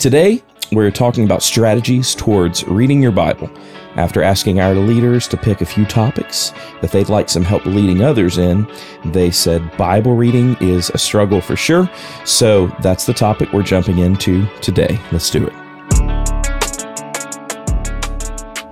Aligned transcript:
Today, 0.00 0.42
we're 0.72 0.90
talking 0.90 1.24
about 1.24 1.42
strategies 1.42 2.14
towards 2.14 2.64
reading 2.64 3.02
your 3.02 3.12
Bible. 3.12 3.50
After 3.96 4.22
asking 4.22 4.58
our 4.58 4.74
leaders 4.74 5.28
to 5.28 5.36
pick 5.36 5.60
a 5.60 5.66
few 5.66 5.84
topics 5.84 6.54
that 6.80 6.90
they'd 6.90 7.10
like 7.10 7.28
some 7.28 7.42
help 7.42 7.66
leading 7.66 8.02
others 8.02 8.38
in, 8.38 8.66
they 9.04 9.30
said 9.30 9.76
Bible 9.76 10.14
reading 10.14 10.56
is 10.58 10.88
a 10.94 10.96
struggle 10.96 11.42
for 11.42 11.54
sure. 11.54 11.86
So 12.24 12.68
that's 12.80 13.04
the 13.04 13.12
topic 13.12 13.52
we're 13.52 13.62
jumping 13.62 13.98
into 13.98 14.46
today. 14.62 14.98
Let's 15.12 15.28
do 15.28 15.46
it. 15.46 15.52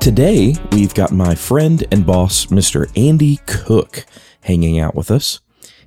Today, 0.01 0.55
we've 0.73 0.95
got 0.95 1.13
my 1.13 1.35
friend 1.35 1.85
and 1.93 2.07
boss, 2.07 2.47
Mr. 2.47 2.91
Andy 2.97 3.39
Cook, 3.45 4.07
hanging 4.41 4.79
out 4.79 4.95
with 4.95 5.11
us. 5.11 5.41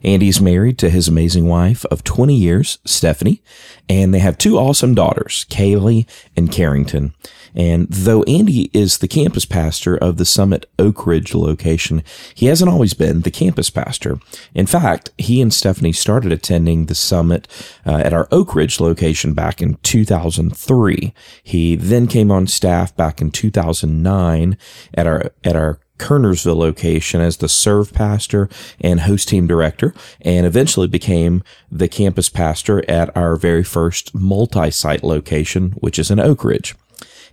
Andy's 0.03 0.41
married 0.41 0.77
to 0.79 0.89
his 0.89 1.07
amazing 1.07 1.47
wife 1.47 1.85
of 1.85 2.03
20 2.03 2.35
years, 2.35 2.79
Stephanie, 2.85 3.41
and 3.87 4.13
they 4.13 4.19
have 4.19 4.37
two 4.37 4.57
awesome 4.57 4.95
daughters, 4.95 5.45
Kaylee 5.49 6.07
and 6.35 6.51
Carrington. 6.51 7.13
And 7.53 7.87
though 7.89 8.23
Andy 8.23 8.69
is 8.73 8.99
the 8.99 9.07
campus 9.07 9.45
pastor 9.45 9.97
of 9.97 10.17
the 10.17 10.25
Summit 10.25 10.69
Oak 10.79 11.05
Ridge 11.05 11.35
location, 11.35 12.03
he 12.33 12.45
hasn't 12.45 12.71
always 12.71 12.93
been 12.93 13.21
the 13.21 13.31
campus 13.31 13.69
pastor. 13.69 14.19
In 14.53 14.65
fact, 14.65 15.11
he 15.17 15.41
and 15.41 15.53
Stephanie 15.53 15.91
started 15.91 16.31
attending 16.31 16.85
the 16.85 16.95
Summit 16.95 17.47
uh, 17.85 17.97
at 17.97 18.13
our 18.13 18.27
Oak 18.31 18.55
Ridge 18.55 18.79
location 18.79 19.33
back 19.33 19.61
in 19.61 19.75
2003. 19.83 21.13
He 21.43 21.75
then 21.75 22.07
came 22.07 22.31
on 22.31 22.47
staff 22.47 22.95
back 22.95 23.21
in 23.21 23.31
2009 23.31 24.57
at 24.93 25.07
our 25.07 25.31
at 25.43 25.55
our 25.55 25.79
Kernersville 26.01 26.57
location 26.57 27.21
as 27.21 27.37
the 27.37 27.47
serve 27.47 27.93
pastor 27.93 28.49
and 28.81 29.01
host 29.01 29.29
team 29.29 29.47
director, 29.47 29.93
and 30.19 30.45
eventually 30.45 30.87
became 30.87 31.43
the 31.71 31.87
campus 31.87 32.27
pastor 32.27 32.83
at 32.89 33.15
our 33.15 33.35
very 33.35 33.63
first 33.63 34.15
multi-site 34.15 35.03
location, 35.03 35.71
which 35.79 35.99
is 35.99 36.09
in 36.09 36.19
Oak 36.19 36.43
Ridge. 36.43 36.75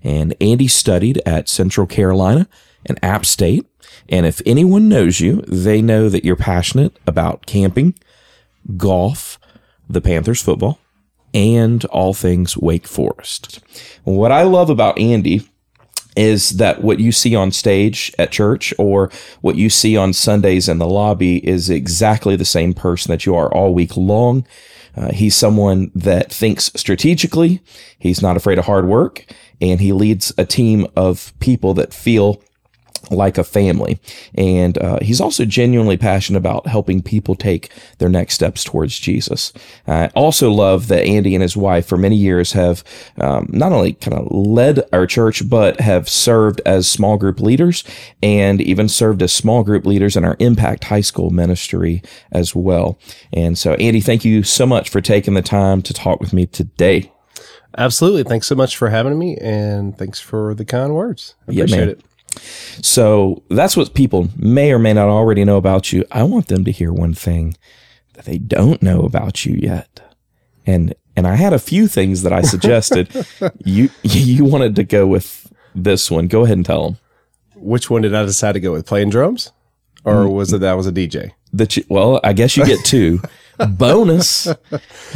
And 0.04 0.36
Andy 0.41 0.68
studied 0.68 1.20
at 1.27 1.48
Central 1.48 1.86
Carolina 1.86 2.47
and 2.86 3.02
App 3.02 3.25
State. 3.25 3.66
And 4.08 4.27
if 4.27 4.41
anyone 4.47 4.88
knows 4.88 5.19
you, 5.19 5.42
they 5.48 5.82
know 5.82 6.08
that 6.08 6.25
you're 6.25 6.36
passionate 6.36 6.97
about 7.06 7.47
camping, 7.47 7.94
golf, 8.77 9.41
the 9.88 10.00
Panthers 10.00 10.42
football, 10.42 10.78
and 11.34 11.84
all 11.86 12.14
things 12.14 12.56
Wake 12.56 12.86
Forest. 12.86 13.60
What 14.05 14.30
I 14.30 14.42
love 14.42 14.70
about 14.70 14.98
Andy 14.98 15.48
is 16.19 16.50
that 16.56 16.83
what 16.83 16.98
you 16.98 17.12
see 17.12 17.36
on 17.36 17.52
stage 17.52 18.12
at 18.19 18.33
church 18.33 18.74
or 18.77 19.08
what 19.41 19.55
you 19.55 19.70
see 19.70 19.97
on 19.97 20.12
Sundays 20.12 20.69
in 20.69 20.78
the 20.78 20.88
lobby 20.88 21.47
is 21.48 21.70
exactly 21.70 22.34
the 22.34 22.44
same 22.44 22.75
person 22.75 23.12
that 23.12 23.25
you 23.25 23.36
are 23.36 23.48
all 23.55 23.72
week 23.72 23.97
long. 23.97 24.44
Uh, 24.97 25.12
he's 25.12 25.36
someone 25.36 25.92
that 25.94 26.33
thinks 26.33 26.72
strategically. 26.75 27.62
He's 28.00 28.20
not 28.20 28.36
afraid 28.36 28.58
of 28.58 28.64
hard 28.64 28.88
work 28.88 29.27
and 29.60 29.80
he 29.80 29.92
leads 29.92 30.33
a 30.36 30.44
team 30.44 30.88
of 30.97 31.33
people 31.38 31.72
that 31.75 31.94
feel 31.94 32.42
like 33.10 33.38
a 33.38 33.44
family. 33.44 33.98
And 34.34 34.78
uh, 34.78 34.98
he's 35.00 35.20
also 35.20 35.44
genuinely 35.44 35.96
passionate 35.96 36.38
about 36.38 36.66
helping 36.66 37.02
people 37.02 37.34
take 37.34 37.70
their 37.98 38.08
next 38.08 38.34
steps 38.34 38.64
towards 38.64 38.98
Jesus. 38.98 39.52
I 39.86 40.08
also 40.08 40.50
love 40.50 40.88
that 40.88 41.04
Andy 41.04 41.34
and 41.34 41.42
his 41.42 41.56
wife 41.56 41.86
for 41.86 41.96
many 41.96 42.16
years 42.16 42.52
have 42.52 42.84
um, 43.20 43.48
not 43.50 43.72
only 43.72 43.94
kind 43.94 44.16
of 44.16 44.30
led 44.30 44.82
our 44.92 45.06
church, 45.06 45.48
but 45.48 45.80
have 45.80 46.08
served 46.08 46.60
as 46.66 46.88
small 46.88 47.16
group 47.16 47.41
leaders 47.41 47.84
and 48.22 48.60
even 48.60 48.88
served 48.88 49.22
as 49.22 49.32
small 49.32 49.62
group 49.62 49.86
leaders 49.86 50.16
in 50.16 50.24
our 50.24 50.36
Impact 50.38 50.84
High 50.84 51.00
School 51.00 51.30
ministry 51.30 52.02
as 52.32 52.54
well. 52.54 52.98
And 53.32 53.56
so, 53.56 53.74
Andy, 53.74 54.00
thank 54.00 54.24
you 54.24 54.42
so 54.42 54.66
much 54.66 54.91
for 54.91 55.00
taking 55.00 55.34
the 55.34 55.42
time 55.42 55.82
to 55.82 55.94
talk 55.94 56.20
with 56.20 56.32
me 56.32 56.46
today. 56.46 57.12
Absolutely. 57.76 58.24
Thanks 58.24 58.46
so 58.46 58.54
much 58.54 58.76
for 58.76 58.88
having 58.88 59.19
me 59.19 59.36
and 59.36 59.96
thanks 59.96 60.19
for 60.20 60.54
the 60.54 60.64
kind 60.64 60.94
words. 60.94 61.34
I 61.46 61.52
appreciate 61.52 61.78
man. 61.78 61.88
it. 61.91 62.04
So 62.83 63.42
that's 63.50 63.77
what 63.77 63.94
people 63.94 64.28
may 64.36 64.72
or 64.72 64.78
may 64.78 64.92
not 64.92 65.08
already 65.08 65.44
know 65.44 65.56
about 65.56 65.93
you. 65.93 66.04
I 66.12 66.22
want 66.22 66.49
them 66.49 66.65
to 66.65 66.71
hear 66.71 66.93
one 66.93 67.15
thing 67.15 67.56
that 68.15 68.25
they 68.25 68.38
don't 68.38 68.82
know 68.82 69.00
about 69.03 69.44
you 69.44 69.54
yet. 69.54 70.00
And 70.66 70.94
and 71.16 71.26
I 71.26 71.34
had 71.34 71.53
a 71.53 71.59
few 71.59 71.88
things 71.88 72.22
that 72.22 72.32
I 72.32 72.43
suggested. 72.43 73.09
you 73.65 73.91
you 74.03 74.44
wanted 74.44 74.76
to 74.76 74.84
go 74.84 75.06
with 75.06 75.53
this 75.75 76.10
one. 76.10 76.28
Go 76.28 76.44
ahead 76.44 76.56
and 76.56 76.66
tell 76.66 76.84
them. 76.84 76.99
Which 77.56 77.91
one 77.91 78.03
did 78.03 78.15
I 78.15 78.25
decide 78.25 78.53
to 78.53 78.60
go 78.60 78.72
with? 78.72 78.87
Playing 78.87 79.10
drums? 79.10 79.50
Or 80.05 80.25
Mm. 80.26 80.32
was 80.32 80.53
it 80.53 80.60
that 80.60 80.70
I 80.70 80.75
was 80.75 80.87
a 80.87 80.93
DJ? 80.93 81.32
That 81.53 81.76
you, 81.76 81.84
well, 81.88 82.20
I 82.22 82.32
guess 82.34 82.56
you 82.56 82.65
get 82.65 82.84
two. 82.84 83.20
Bonus 83.58 84.46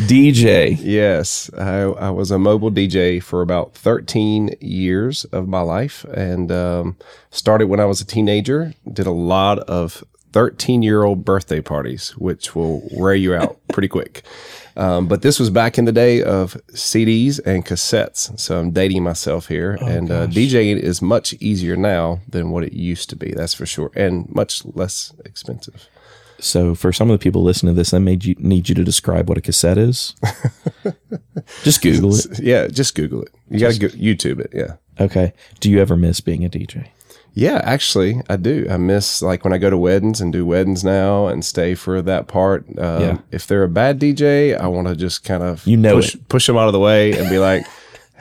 DJ. 0.07 0.79
Yes. 0.81 1.51
I, 1.57 1.81
I 1.83 2.11
was 2.11 2.31
a 2.31 2.39
mobile 2.39 2.71
DJ 2.71 3.23
for 3.23 3.43
about 3.43 3.75
13 3.75 4.57
years 4.61 5.25
of 5.27 5.49
my 5.49 5.61
life 5.61 6.05
and 6.05 6.51
um, 6.51 6.97
started 7.31 7.67
when 7.69 7.81
I 7.81 7.85
was 7.85 8.01
a 8.01 8.07
teenager. 8.07 8.75
Did 8.93 9.07
a 9.07 9.13
lot 9.13 9.59
of 9.61 10.05
13 10.33 10.83
year 10.83 11.05
old 11.05 11.25
birthday 11.25 11.61
parties, 11.61 12.11
which 12.17 12.55
will 12.55 12.83
wear 12.93 13.15
you 13.15 13.35
out 13.35 13.59
pretty 13.69 13.89
quick. 13.89 14.23
Um, 14.75 15.07
but 15.07 15.21
this 15.21 15.39
was 15.39 15.51
back 15.51 15.77
in 15.77 15.85
the 15.85 15.93
day 15.93 16.23
of 16.23 16.55
CDs 16.73 17.39
and 17.45 17.65
cassettes. 17.65 18.39
So 18.41 18.59
I'm 18.59 18.71
dating 18.71 19.03
myself 19.03 19.49
here. 19.49 19.73
and 19.83 20.11
uh, 20.11 20.27
DJing 20.27 20.79
is 20.79 21.03
much 21.03 21.35
easier 21.35 21.77
now 21.77 22.21
than 22.27 22.51
what 22.51 22.65
it 22.65 22.73
used 22.73 23.11
to 23.11 23.17
be. 23.17 23.33
That's 23.33 23.55
for 23.55 23.67
sure. 23.67 23.91
And 23.95 24.29
much 24.35 24.65
less 24.65 25.13
expensive. 25.25 25.89
So 26.43 26.75
for 26.75 26.93
some 26.93 27.09
of 27.11 27.19
the 27.19 27.23
people 27.23 27.43
listening 27.43 27.75
to 27.75 27.79
this, 27.79 27.95
I 27.95 27.99
made 27.99 28.25
you 28.25 28.35
need 28.39 28.69
you 28.69 28.75
to 28.75 28.85
describe 28.85 29.29
what 29.29 29.39
a 29.39 29.41
cassette 29.41 29.79
is. 29.79 30.15
Just 31.63 31.83
Google 31.83 32.15
it. 32.15 32.41
Yeah. 32.41 32.67
Just 32.69 32.95
Google 32.95 33.23
it. 33.23 33.31
You 33.51 33.61
got 33.61 33.73
to 33.75 33.79
go 33.79 33.89
YouTube 33.89 34.41
it. 34.41 34.51
Yeah. 34.53 34.77
Okay. 35.01 35.33
Do 35.61 35.71
you 35.71 35.81
ever 35.81 35.97
miss 35.97 36.21
being 36.21 36.45
a 36.45 36.49
DJ? 36.49 36.89
Yeah, 37.35 37.63
actually, 37.65 38.21
I 38.29 38.37
do. 38.37 38.67
I 38.69 38.77
miss 38.77 39.23
like 39.23 39.43
when 39.43 39.55
I 39.55 39.59
go 39.59 39.71
to 39.71 39.79
weddings 39.79 40.21
and 40.21 40.33
do 40.35 40.45
weddings 40.45 40.85
now 40.85 41.29
and 41.29 41.43
stay 41.43 41.75
for 41.75 42.03
that 42.03 42.27
part. 42.29 42.67
Um, 42.79 43.01
Yeah. 43.03 43.19
If 43.31 43.47
they're 43.47 43.63
a 43.63 43.69
bad 43.69 43.99
DJ, 43.99 44.59
I 44.59 44.67
want 44.67 44.89
to 44.89 44.95
just 44.97 45.25
kind 45.25 45.43
of 45.43 45.67
You 45.67 45.79
know 45.79 45.95
push, 45.95 46.17
push 46.29 46.47
them 46.47 46.59
out 46.59 46.67
of 46.67 46.75
the 46.75 46.79
way 46.81 47.13
and 47.19 47.31
be 47.31 47.39
like, 47.39 47.65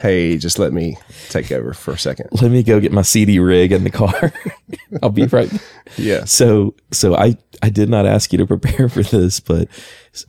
"Hey, 0.02 0.36
just 0.36 0.58
let 0.58 0.72
me 0.72 0.98
take 1.28 1.52
over 1.52 1.72
for 1.72 1.92
a 1.92 1.98
second. 1.98 2.28
Let 2.32 2.50
me 2.50 2.62
go 2.62 2.80
get 2.80 2.92
my 2.92 3.02
CD 3.02 3.38
rig 3.38 3.72
in 3.72 3.84
the 3.84 3.90
car. 3.90 4.32
I'll 5.02 5.10
be 5.10 5.26
right. 5.26 5.50
yeah. 5.96 6.24
So, 6.24 6.74
so 6.90 7.14
I, 7.14 7.36
I 7.62 7.70
did 7.70 7.88
not 7.88 8.04
ask 8.04 8.32
you 8.32 8.38
to 8.38 8.46
prepare 8.46 8.88
for 8.88 9.02
this, 9.02 9.38
but 9.38 9.68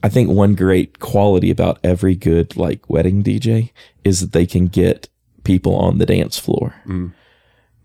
I 0.04 0.10
think 0.10 0.30
one 0.30 0.56
great 0.56 1.00
quality 1.00 1.50
about 1.50 1.80
every 1.84 2.16
good 2.16 2.56
like 2.56 2.90
wedding 2.90 3.24
DJ 3.24 3.72
is 4.04 4.22
that 4.22 4.32
they 4.32 4.46
can 4.46 4.68
get 4.68 5.10
people 5.44 5.76
on 5.76 5.98
the 5.98 6.06
dance 6.06 6.38
floor. 6.38 6.76
Mm. 6.86 7.14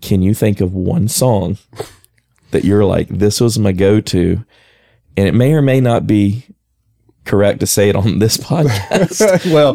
Can 0.00 0.22
you 0.22 0.34
think 0.34 0.60
of 0.60 0.74
one 0.74 1.08
song 1.08 1.58
that 2.50 2.64
you're 2.64 2.84
like, 2.84 3.08
this 3.08 3.40
was 3.40 3.58
my 3.58 3.72
go-to, 3.72 4.44
and 5.16 5.26
it 5.26 5.34
may 5.34 5.54
or 5.54 5.62
may 5.62 5.80
not 5.80 6.06
be 6.06 6.44
correct 7.28 7.60
to 7.60 7.66
say 7.66 7.88
it 7.88 7.94
on 7.96 8.18
this 8.18 8.36
podcast. 8.48 9.52
well, 9.52 9.74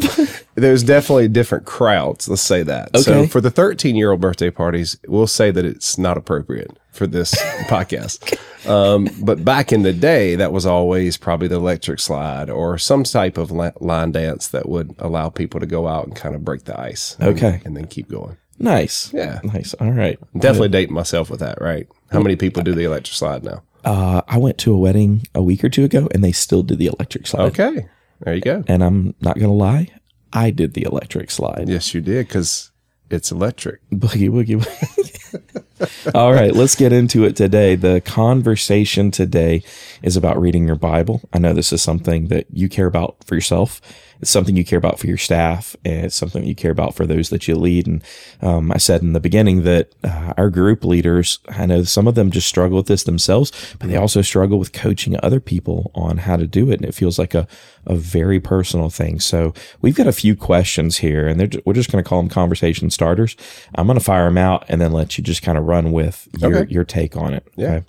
there's 0.55 0.83
definitely 0.83 1.29
different 1.29 1.65
crowds. 1.65 2.27
Let's 2.27 2.41
say 2.41 2.63
that. 2.63 2.97
So 2.97 3.27
for 3.27 3.39
the 3.39 3.51
13 3.51 3.95
year 3.95 4.11
old 4.11 4.19
birthday 4.21 4.49
parties, 4.49 4.97
we'll 5.07 5.27
say 5.27 5.51
that 5.51 5.63
it's 5.63 5.97
not 5.97 6.17
appropriate 6.17 6.77
for 6.91 7.07
this 7.07 7.33
podcast. 7.67 8.37
Um, 8.69 9.07
but 9.21 9.43
back 9.43 9.71
in 9.73 9.83
the 9.83 9.93
day, 9.93 10.35
that 10.35 10.51
was 10.51 10.65
always 10.65 11.17
probably 11.17 11.47
the 11.47 11.55
electric 11.55 11.99
slide 11.99 12.49
or 12.49 12.77
some 12.77 13.03
type 13.03 13.37
of 13.37 13.51
li- 13.51 13.71
line 13.79 14.11
dance 14.11 14.47
that 14.49 14.69
would 14.69 14.95
allow 14.99 15.29
people 15.29 15.59
to 15.59 15.65
go 15.65 15.87
out 15.87 16.05
and 16.07 16.15
kind 16.15 16.35
of 16.35 16.43
break 16.45 16.63
the 16.65 16.79
ice. 16.79 17.17
Okay. 17.21 17.61
And 17.65 17.75
then 17.75 17.87
keep 17.87 18.09
going. 18.09 18.37
nice. 18.59 19.11
Yeah. 19.13 19.39
Nice. 19.43 19.73
All 19.75 19.91
right. 19.91 20.17
Definitely 20.37 20.69
dating 20.69 20.93
myself 20.95 21.29
with 21.29 21.39
that, 21.41 21.59
right? 21.61 21.87
How 22.11 22.19
many 22.21 22.35
people 22.35 22.61
do 22.63 22.73
the 22.73 22.83
electric 22.85 23.15
slide 23.15 23.43
now? 23.43 23.63
Uh, 23.83 24.21
I 24.27 24.37
went 24.37 24.57
to 24.59 24.73
a 24.73 24.77
wedding 24.77 25.27
a 25.35 25.43
week 25.43 25.63
or 25.63 25.69
two 25.69 25.83
ago 25.83 26.07
and 26.13 26.23
they 26.23 26.31
still 26.31 26.63
did 26.63 26.79
the 26.79 26.87
electric 26.87 27.27
slide. 27.27 27.45
Okay. 27.47 27.87
There 28.21 28.33
you 28.33 28.41
go. 28.41 28.63
And 28.67 28.83
I'm 28.83 29.15
not 29.21 29.35
going 29.35 29.49
to 29.49 29.53
lie. 29.53 29.89
I 30.31 30.49
did 30.49 30.73
the 30.73 30.83
electric 30.83 31.29
slide. 31.29 31.67
Yes, 31.67 31.93
you 31.93 32.01
did 32.01 32.27
because 32.27 32.71
it's 33.09 33.31
electric. 33.31 33.81
Boogie 33.91 34.29
woogie 34.29 34.61
woogie. 34.61 36.11
All 36.15 36.33
right, 36.33 36.53
let's 36.53 36.75
get 36.75 36.93
into 36.93 37.25
it 37.25 37.35
today. 37.35 37.75
The 37.75 38.01
conversation 38.01 39.11
today 39.11 39.63
is 40.01 40.15
about 40.15 40.39
reading 40.39 40.65
your 40.65 40.75
Bible. 40.75 41.21
I 41.33 41.39
know 41.39 41.53
this 41.53 41.73
is 41.73 41.81
something 41.81 42.27
that 42.27 42.47
you 42.51 42.69
care 42.69 42.87
about 42.87 43.17
for 43.25 43.35
yourself. 43.35 43.81
It's 44.23 44.31
something 44.31 44.55
you 44.55 44.63
care 44.63 44.79
about 44.79 44.99
for 44.99 45.07
your 45.07 45.17
staff, 45.17 45.75
and 45.83 46.05
it's 46.05 46.15
something 46.15 46.45
you 46.45 46.55
care 46.55 46.71
about 46.71 46.95
for 46.95 47.05
those 47.05 47.29
that 47.29 47.45
you 47.45 47.55
lead. 47.55 47.87
And 47.87 48.01
um, 48.41 48.71
I 48.71 48.77
said 48.77 49.01
in 49.01 49.11
the 49.11 49.19
beginning 49.19 49.63
that 49.63 49.91
uh, 50.01 50.33
our 50.37 50.49
group 50.49 50.85
leaders, 50.85 51.39
I 51.49 51.65
know 51.65 51.83
some 51.83 52.07
of 52.07 52.15
them 52.15 52.31
just 52.31 52.47
struggle 52.47 52.77
with 52.77 52.87
this 52.87 53.03
themselves, 53.03 53.51
but 53.79 53.89
they 53.89 53.97
also 53.97 54.21
struggle 54.21 54.57
with 54.59 54.71
coaching 54.71 55.17
other 55.21 55.41
people 55.41 55.91
on 55.93 56.19
how 56.19 56.37
to 56.37 56.47
do 56.47 56.71
it. 56.71 56.75
And 56.79 56.85
it 56.85 56.95
feels 56.95 57.19
like 57.19 57.33
a, 57.35 57.45
a 57.85 57.95
very 57.95 58.39
personal 58.39 58.89
thing. 58.89 59.19
So 59.19 59.53
we've 59.81 59.95
got 59.95 60.07
a 60.07 60.13
few 60.13 60.37
questions 60.37 60.99
here, 60.99 61.27
and 61.27 61.37
they're, 61.37 61.61
we're 61.65 61.73
just 61.73 61.91
going 61.91 62.01
to 62.01 62.07
call 62.07 62.21
them 62.21 62.29
conversation 62.29 62.89
starters. 62.91 63.35
I'm 63.75 63.87
going 63.87 63.99
to 63.99 64.05
fire 64.05 64.23
them 64.23 64.37
out 64.37 64.63
and 64.69 64.79
then 64.79 64.93
let 64.93 65.17
you 65.17 65.23
just 65.23 65.41
kind 65.41 65.57
of 65.57 65.65
run 65.65 65.91
with 65.91 66.29
your, 66.39 66.55
Okay. 66.59 66.73
your 66.73 66.85
take 66.85 67.17
on 67.17 67.33
it. 67.33 67.45
Yeah. 67.57 67.67
Okay. 67.73 67.85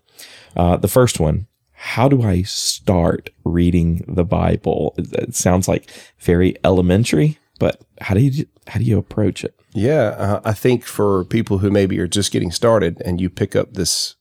Uh, 0.56 0.76
the 0.78 0.88
first 0.88 1.20
one 1.20 1.46
how 1.84 2.08
do 2.08 2.22
I 2.22 2.42
start 2.42 3.28
reading 3.44 4.06
the 4.08 4.24
Bible? 4.24 4.94
It, 4.96 5.34
sounds 5.34 5.68
like 5.68 5.90
very 6.18 6.56
elementary, 6.64 7.38
but 7.58 7.82
how 8.00 8.14
do 8.14 8.22
you 8.22 8.46
how 8.66 8.78
do 8.78 8.86
you 8.86 8.96
approach 8.96 9.44
it? 9.44 9.54
Yeah, 9.74 10.16
uh, 10.18 10.40
I 10.46 10.54
think 10.54 10.84
for 10.84 11.24
people 11.26 11.58
who 11.58 11.70
maybe 11.70 12.00
are 12.00 12.08
just 12.08 12.32
getting 12.32 12.50
started 12.50 13.02
and 13.04 13.20
you 13.20 13.28
pick 13.28 13.54
up 13.54 13.74
this 13.74 14.14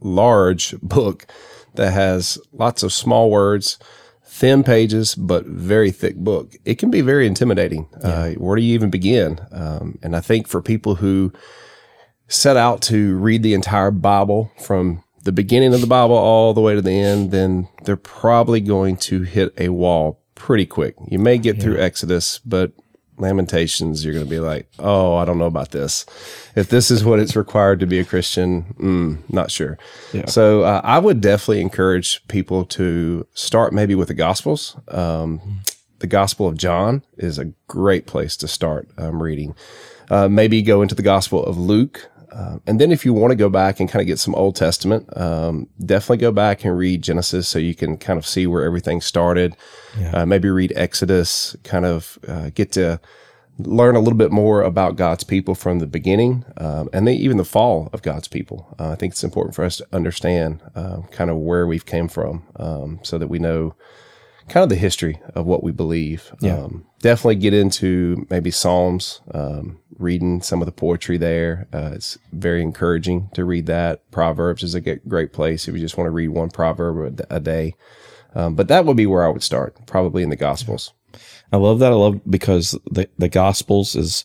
large 0.00 0.78
book 0.80 1.26
that 1.74 1.92
has 1.92 2.38
lots 2.52 2.84
of 2.84 2.92
small 2.92 3.32
words, 3.32 3.80
thin 4.24 4.62
pages, 4.62 5.16
but 5.16 5.44
very 5.44 5.90
thick 5.90 6.14
book, 6.18 6.54
it 6.64 6.76
can 6.76 6.88
be 6.88 7.00
very 7.00 7.26
intimidating. 7.26 7.88
Uh, 8.00 8.30
where 8.34 8.54
do 8.54 8.62
you 8.62 8.74
even 8.74 8.90
begin? 8.90 9.40
Um, 9.50 9.98
and 10.04 10.14
I 10.14 10.20
think 10.20 10.46
for 10.46 10.62
people 10.62 10.94
who 10.94 11.32
set 12.28 12.56
out 12.56 12.80
to 12.82 13.16
read 13.16 13.42
the 13.42 13.54
entire 13.54 13.90
Bible 13.90 14.52
from 14.60 15.02
the 15.28 15.32
beginning 15.32 15.74
of 15.74 15.82
the 15.82 15.86
Bible 15.86 16.14
all 16.14 16.54
the 16.54 16.60
way 16.62 16.74
to 16.74 16.80
the 16.80 16.98
end, 16.98 17.32
then 17.32 17.68
they're 17.84 17.98
probably 17.98 18.62
going 18.62 18.96
to 18.96 19.24
hit 19.24 19.52
a 19.58 19.68
wall 19.68 20.22
pretty 20.34 20.64
quick. 20.64 20.94
You 21.06 21.18
may 21.18 21.36
get 21.36 21.60
through 21.60 21.78
Exodus, 21.78 22.38
but 22.46 22.72
Lamentations, 23.18 24.02
you're 24.02 24.14
going 24.14 24.24
to 24.24 24.30
be 24.30 24.40
like, 24.40 24.70
oh, 24.78 25.16
I 25.16 25.26
don't 25.26 25.36
know 25.36 25.44
about 25.44 25.72
this. 25.72 26.06
If 26.56 26.70
this 26.70 26.90
is 26.90 27.04
what 27.04 27.18
it's 27.18 27.36
required 27.36 27.78
to 27.80 27.86
be 27.86 27.98
a 27.98 28.06
Christian, 28.06 28.74
mm, 28.80 29.30
not 29.30 29.50
sure. 29.50 29.76
Yeah. 30.14 30.24
So 30.24 30.62
uh, 30.62 30.80
I 30.82 30.98
would 30.98 31.20
definitely 31.20 31.60
encourage 31.60 32.26
people 32.28 32.64
to 32.64 33.26
start 33.34 33.74
maybe 33.74 33.94
with 33.94 34.08
the 34.08 34.14
Gospels. 34.14 34.78
Um, 34.88 35.60
the 35.98 36.06
Gospel 36.06 36.48
of 36.48 36.56
John 36.56 37.02
is 37.18 37.38
a 37.38 37.52
great 37.66 38.06
place 38.06 38.34
to 38.38 38.48
start 38.48 38.88
um, 38.96 39.22
reading. 39.22 39.54
Uh, 40.08 40.26
maybe 40.26 40.62
go 40.62 40.80
into 40.80 40.94
the 40.94 41.02
Gospel 41.02 41.44
of 41.44 41.58
Luke. 41.58 42.08
Uh, 42.32 42.58
and 42.66 42.80
then 42.80 42.92
if 42.92 43.04
you 43.04 43.12
want 43.12 43.30
to 43.30 43.36
go 43.36 43.48
back 43.48 43.80
and 43.80 43.88
kind 43.88 44.00
of 44.00 44.06
get 44.06 44.18
some 44.18 44.34
Old 44.34 44.56
Testament, 44.56 45.08
um, 45.16 45.68
definitely 45.84 46.18
go 46.18 46.32
back 46.32 46.64
and 46.64 46.76
read 46.76 47.02
Genesis 47.02 47.48
so 47.48 47.58
you 47.58 47.74
can 47.74 47.96
kind 47.96 48.18
of 48.18 48.26
see 48.26 48.46
where 48.46 48.64
everything 48.64 49.00
started. 49.00 49.56
Uh, 50.12 50.26
maybe 50.26 50.50
read 50.50 50.72
Exodus, 50.76 51.56
kind 51.64 51.84
of 51.84 52.18
uh, 52.28 52.50
get 52.54 52.72
to 52.72 53.00
learn 53.58 53.96
a 53.96 54.00
little 54.00 54.16
bit 54.16 54.30
more 54.30 54.62
about 54.62 54.96
God's 54.96 55.24
people 55.24 55.54
from 55.54 55.80
the 55.80 55.86
beginning 55.86 56.44
um, 56.58 56.88
and 56.92 57.06
then 57.06 57.14
even 57.14 57.36
the 57.36 57.44
fall 57.44 57.90
of 57.92 58.02
God's 58.02 58.28
people. 58.28 58.74
Uh, 58.78 58.90
I 58.90 58.94
think 58.94 59.12
it's 59.12 59.24
important 59.24 59.54
for 59.54 59.64
us 59.64 59.78
to 59.78 59.86
understand 59.92 60.62
uh, 60.74 61.02
kind 61.10 61.30
of 61.30 61.36
where 61.38 61.66
we've 61.66 61.86
came 61.86 62.08
from 62.08 62.44
um, 62.56 63.00
so 63.02 63.18
that 63.18 63.28
we 63.28 63.38
know 63.38 63.74
kind 64.48 64.62
of 64.62 64.70
the 64.70 64.76
history 64.76 65.20
of 65.34 65.44
what 65.44 65.62
we 65.62 65.72
believe. 65.72 66.32
Yeah. 66.40 66.58
Um, 66.58 66.86
definitely 67.00 67.36
get 67.36 67.54
into 67.54 68.26
maybe 68.30 68.50
Psalms, 68.50 69.20
um, 69.32 69.78
reading 69.98 70.40
some 70.40 70.62
of 70.62 70.66
the 70.66 70.72
poetry 70.72 71.16
there. 71.16 71.66
Uh, 71.72 71.90
it's 71.94 72.18
very 72.32 72.62
encouraging 72.62 73.30
to 73.34 73.44
read 73.44 73.66
that. 73.66 74.08
Proverbs 74.10 74.62
is 74.62 74.74
a 74.74 74.80
great 74.80 75.32
place 75.32 75.68
if 75.68 75.74
you 75.74 75.80
just 75.80 75.96
want 75.96 76.06
to 76.06 76.12
read 76.12 76.28
one 76.28 76.50
proverb 76.50 77.20
a, 77.30 77.40
day. 77.40 77.74
Um, 78.34 78.54
but 78.54 78.68
that 78.68 78.84
would 78.84 78.96
be 78.96 79.06
where 79.06 79.24
I 79.24 79.28
would 79.28 79.42
start, 79.42 79.76
probably 79.86 80.22
in 80.22 80.30
the 80.30 80.36
Gospels. 80.36 80.92
I 81.52 81.56
love 81.56 81.78
that. 81.78 81.92
I 81.92 81.96
love 81.96 82.20
because 82.28 82.78
the 82.90 83.08
the 83.16 83.28
Gospels 83.28 83.96
is, 83.96 84.24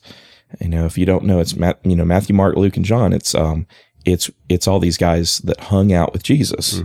you 0.60 0.68
know, 0.68 0.86
if 0.86 0.98
you 0.98 1.06
don't 1.06 1.24
know, 1.24 1.40
it's 1.40 1.56
Matt, 1.56 1.80
you 1.84 1.96
know 1.96 2.06
Matthew, 2.06 2.36
Mark, 2.36 2.58
Luke, 2.58 2.76
and 2.76 2.86
John. 2.86 3.14
It's 3.14 3.34
um, 3.34 3.66
it's 4.06 4.30
it's 4.50 4.68
all 4.68 4.80
these 4.80 4.98
guys 4.98 5.38
that 5.40 5.60
hung 5.60 5.94
out 5.94 6.12
with 6.12 6.22
Jesus, 6.22 6.80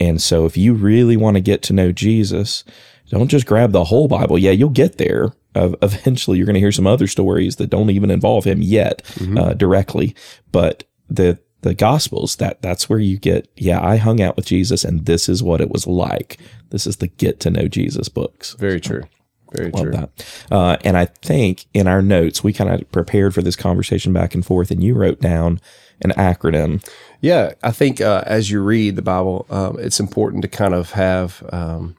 and 0.00 0.22
so 0.22 0.46
if 0.46 0.56
you 0.56 0.72
really 0.72 1.16
want 1.16 1.36
to 1.36 1.40
get 1.40 1.62
to 1.62 1.72
know 1.72 1.90
Jesus, 1.90 2.64
don't 3.08 3.28
just 3.28 3.46
grab 3.46 3.72
the 3.72 3.84
whole 3.84 4.08
Bible. 4.08 4.38
Yeah, 4.38 4.52
you'll 4.52 4.70
get 4.70 4.98
there. 4.98 5.32
Uh, 5.54 5.70
eventually, 5.82 6.38
you're 6.38 6.46
going 6.46 6.54
to 6.54 6.60
hear 6.60 6.72
some 6.72 6.86
other 6.86 7.06
stories 7.06 7.56
that 7.56 7.70
don't 7.70 7.90
even 7.90 8.10
involve 8.10 8.44
him 8.44 8.62
yet 8.62 9.02
uh, 9.36 9.54
directly, 9.54 10.14
but 10.50 10.84
the 11.08 11.38
the 11.62 11.74
Gospels 11.74 12.36
that 12.36 12.60
that's 12.60 12.88
where 12.88 12.98
you 12.98 13.18
get. 13.18 13.48
Yeah, 13.56 13.80
I 13.80 13.96
hung 13.96 14.20
out 14.20 14.36
with 14.36 14.46
Jesus, 14.46 14.84
and 14.84 15.06
this 15.06 15.28
is 15.28 15.42
what 15.42 15.60
it 15.60 15.70
was 15.70 15.86
like. 15.86 16.38
This 16.70 16.86
is 16.86 16.96
the 16.96 17.08
get 17.08 17.38
to 17.40 17.50
know 17.50 17.68
Jesus 17.68 18.08
books. 18.08 18.54
Very 18.54 18.80
true. 18.80 19.04
Very 19.52 19.70
Love 19.70 19.82
true. 19.82 19.92
that. 19.92 20.44
Uh, 20.50 20.76
and 20.82 20.96
I 20.96 21.06
think 21.06 21.66
in 21.74 21.86
our 21.86 22.02
notes, 22.02 22.42
we 22.42 22.52
kind 22.52 22.70
of 22.70 22.90
prepared 22.90 23.34
for 23.34 23.42
this 23.42 23.56
conversation 23.56 24.12
back 24.12 24.34
and 24.34 24.44
forth, 24.44 24.70
and 24.70 24.82
you 24.82 24.94
wrote 24.94 25.20
down 25.20 25.60
an 26.00 26.10
acronym. 26.12 26.84
Yeah, 27.20 27.52
I 27.62 27.70
think 27.70 28.00
uh, 28.00 28.24
as 28.26 28.50
you 28.50 28.62
read 28.62 28.96
the 28.96 29.02
Bible, 29.02 29.46
um, 29.50 29.78
it's 29.78 30.00
important 30.00 30.42
to 30.42 30.48
kind 30.48 30.74
of 30.74 30.92
have 30.92 31.44
um, 31.52 31.96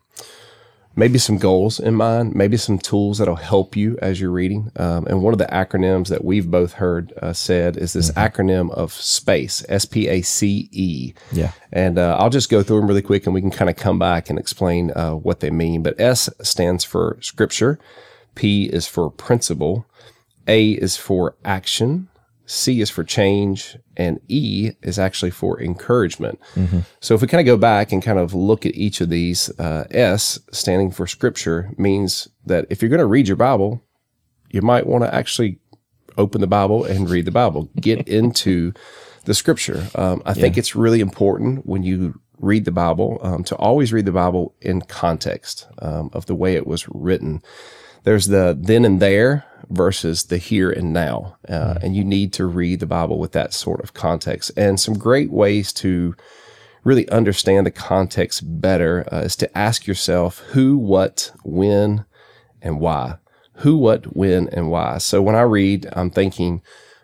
maybe 0.96 1.18
some 1.18 1.38
goals 1.38 1.80
in 1.80 1.96
mind, 1.96 2.36
maybe 2.36 2.58
some 2.58 2.78
tools 2.78 3.18
that'll 3.18 3.36
help 3.36 3.76
you 3.76 3.98
as 4.02 4.22
you're 4.22 4.32
reading. 4.32 4.72
Um, 4.76 5.08
and 5.08 5.24
one 5.24 5.34
of 5.34 5.40
the 5.40 5.46
acronyms 5.48 6.10
that 6.10 6.24
we've 6.24 6.50
both 6.50 6.74
heard 6.74 7.14
uh, 7.22 7.34
said 7.34 7.78
is 7.78 7.94
this 7.94 8.12
acronym 8.12 8.72
of 8.72 8.94
SPACE, 8.94 9.66
S 9.70 9.86
P 9.86 10.08
A 10.08 10.22
C 10.22 10.70
E. 10.72 11.14
Yeah. 11.32 11.52
And 11.72 11.98
uh, 11.98 12.18
I'll 12.20 12.30
just 12.30 12.50
go 12.50 12.62
through 12.62 12.80
them 12.80 12.88
really 12.88 13.02
quick 13.02 13.26
and 13.26 13.34
we 13.34 13.42
can 13.42 13.52
kind 13.52 13.70
of 13.70 13.76
come 13.76 13.98
back 13.98 14.30
and 14.30 14.38
explain 14.38 14.92
uh, 14.96 15.14
what 15.14 15.40
they 15.40 15.50
mean. 15.50 15.82
But 15.82 16.00
S 16.00 16.30
stands 16.42 16.84
for 16.84 17.18
scripture, 17.22 17.80
P 18.36 18.66
is 18.66 18.88
for 18.88 19.10
principle, 19.10 19.86
A 20.48 20.72
is 20.72 20.96
for 20.96 21.36
action, 21.44 22.08
C 22.46 22.82
is 22.82 22.90
for 22.90 23.04
change, 23.04 23.78
and 23.96 24.20
E 24.28 24.72
is 24.82 25.00
actually 25.00 25.32
for 25.32 25.62
encouragement. 25.62 26.40
So 27.00 27.16
if 27.16 27.22
we 27.22 27.28
kind 27.28 27.40
of 27.40 27.46
go 27.46 27.58
back 27.58 27.92
and 27.92 28.04
kind 28.04 28.20
of 28.20 28.34
look 28.34 28.66
at 28.66 28.76
each 28.76 29.02
of 29.02 29.10
these, 29.10 29.50
uh, 29.60 29.86
S 29.92 30.40
standing 30.52 30.92
for 30.92 31.08
scripture 31.08 31.74
means 31.78 32.28
that 32.46 32.66
if 32.70 32.82
you're 32.82 32.90
going 32.90 33.00
to 33.00 33.06
read 33.06 33.28
your 33.28 33.38
Bible, 33.38 33.82
you 34.52 34.62
might 34.62 34.86
want 34.86 35.04
to 35.04 35.14
actually 35.14 35.60
open 36.18 36.42
the 36.42 36.48
Bible 36.48 36.84
and 36.84 37.10
read 37.10 37.26
the 37.26 37.32
Bible. 37.32 37.70
Get 37.80 38.08
into 38.08 38.74
the 39.26 39.34
scripture. 39.34 39.88
Um, 39.96 40.22
I 40.26 40.34
think 40.34 40.58
it's 40.58 40.76
really 40.76 41.00
important 41.00 41.66
when 41.66 41.84
you 41.84 42.20
read 42.40 42.66
the 42.66 42.72
Bible 42.72 43.20
um, 43.24 43.44
to 43.46 43.56
always 43.56 43.94
read 43.94 44.06
the 44.06 44.12
Bible 44.12 44.54
in 44.62 44.82
context 44.82 45.68
um, 45.80 46.10
of 46.14 46.26
the 46.26 46.36
way 46.36 46.56
it 46.56 46.68
was 46.68 46.88
written. 46.90 47.42
There's 48.04 48.28
the 48.28 48.58
then 48.60 48.86
and 48.86 49.00
there 49.00 49.46
versus 49.70 50.26
the 50.26 50.38
here 50.38 50.70
and 50.70 50.94
now. 50.94 51.38
Uh, 51.48 51.76
And 51.82 51.96
you 51.96 52.04
need 52.04 52.34
to 52.34 52.46
read 52.46 52.80
the 52.80 52.86
Bible 52.86 53.18
with 53.18 53.32
that 53.32 53.54
sort 53.54 53.82
of 53.82 53.94
context. 53.94 54.52
And 54.58 54.80
some 54.80 54.94
great 54.96 55.32
ways 55.32 55.74
to 55.74 56.16
really 56.84 57.08
understand 57.10 57.66
the 57.66 57.72
context 57.72 58.42
better 58.62 59.08
uh, 59.12 59.22
is 59.22 59.36
to 59.38 59.58
ask 59.58 59.88
yourself 59.88 60.40
who, 60.52 60.78
what, 60.78 61.32
when, 61.44 62.06
and 62.62 62.80
why. 62.80 63.16
Who, 63.58 63.78
what, 63.78 64.16
when, 64.16 64.50
and 64.50 64.70
why. 64.70 64.98
So 64.98 65.22
when 65.22 65.36
I 65.36 65.42
read, 65.44 65.88
I'm 65.94 66.10
thinking, 66.10 66.62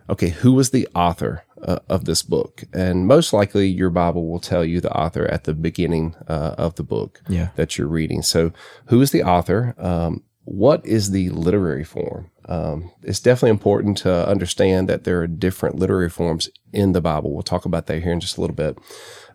okay, 0.10 0.30
who 0.30 0.54
was 0.54 0.72
the 0.72 0.88
author 0.94 1.44
uh, 1.62 1.80
of 1.88 2.06
this 2.06 2.24
book? 2.24 2.64
And 2.74 3.08
most 3.08 3.32
likely 3.32 3.68
your 3.68 3.90
Bible 3.90 4.28
will 4.30 4.40
tell 4.40 4.66
you 4.66 4.82
the 4.82 4.92
author 4.92 5.26
at 5.28 5.46
the 5.46 5.54
beginning 5.54 6.16
uh, 6.28 6.56
of 6.58 6.76
the 6.76 6.84
book 6.84 7.22
Yeah. 7.30 7.50
that 7.56 7.78
you're 7.78 7.88
reading. 7.88 8.22
So 8.22 8.52
who 8.88 9.00
is 9.02 9.12
the 9.12 9.24
author? 9.24 9.76
Um, 9.78 10.24
what 10.50 10.84
is 10.84 11.12
the 11.12 11.30
literary 11.30 11.84
form? 11.84 12.32
Um, 12.46 12.92
it's 13.04 13.20
definitely 13.20 13.52
important 13.52 14.00
to 14.00 14.28
understand 14.28 14.90
that 14.90 15.04
there 15.04 15.22
are 15.22 15.28
different 15.28 15.76
literary 15.76 16.10
forms 16.10 16.50
in 16.74 16.94
the 16.94 17.02
Bible. 17.02 17.32
We'll 17.32 17.44
talk 17.44 17.66
about 17.66 17.86
that 17.86 18.02
here 18.02 18.12
in 18.12 18.20
just 18.20 18.38
a 18.38 18.42
little 18.42 18.56
bit. 18.56 18.80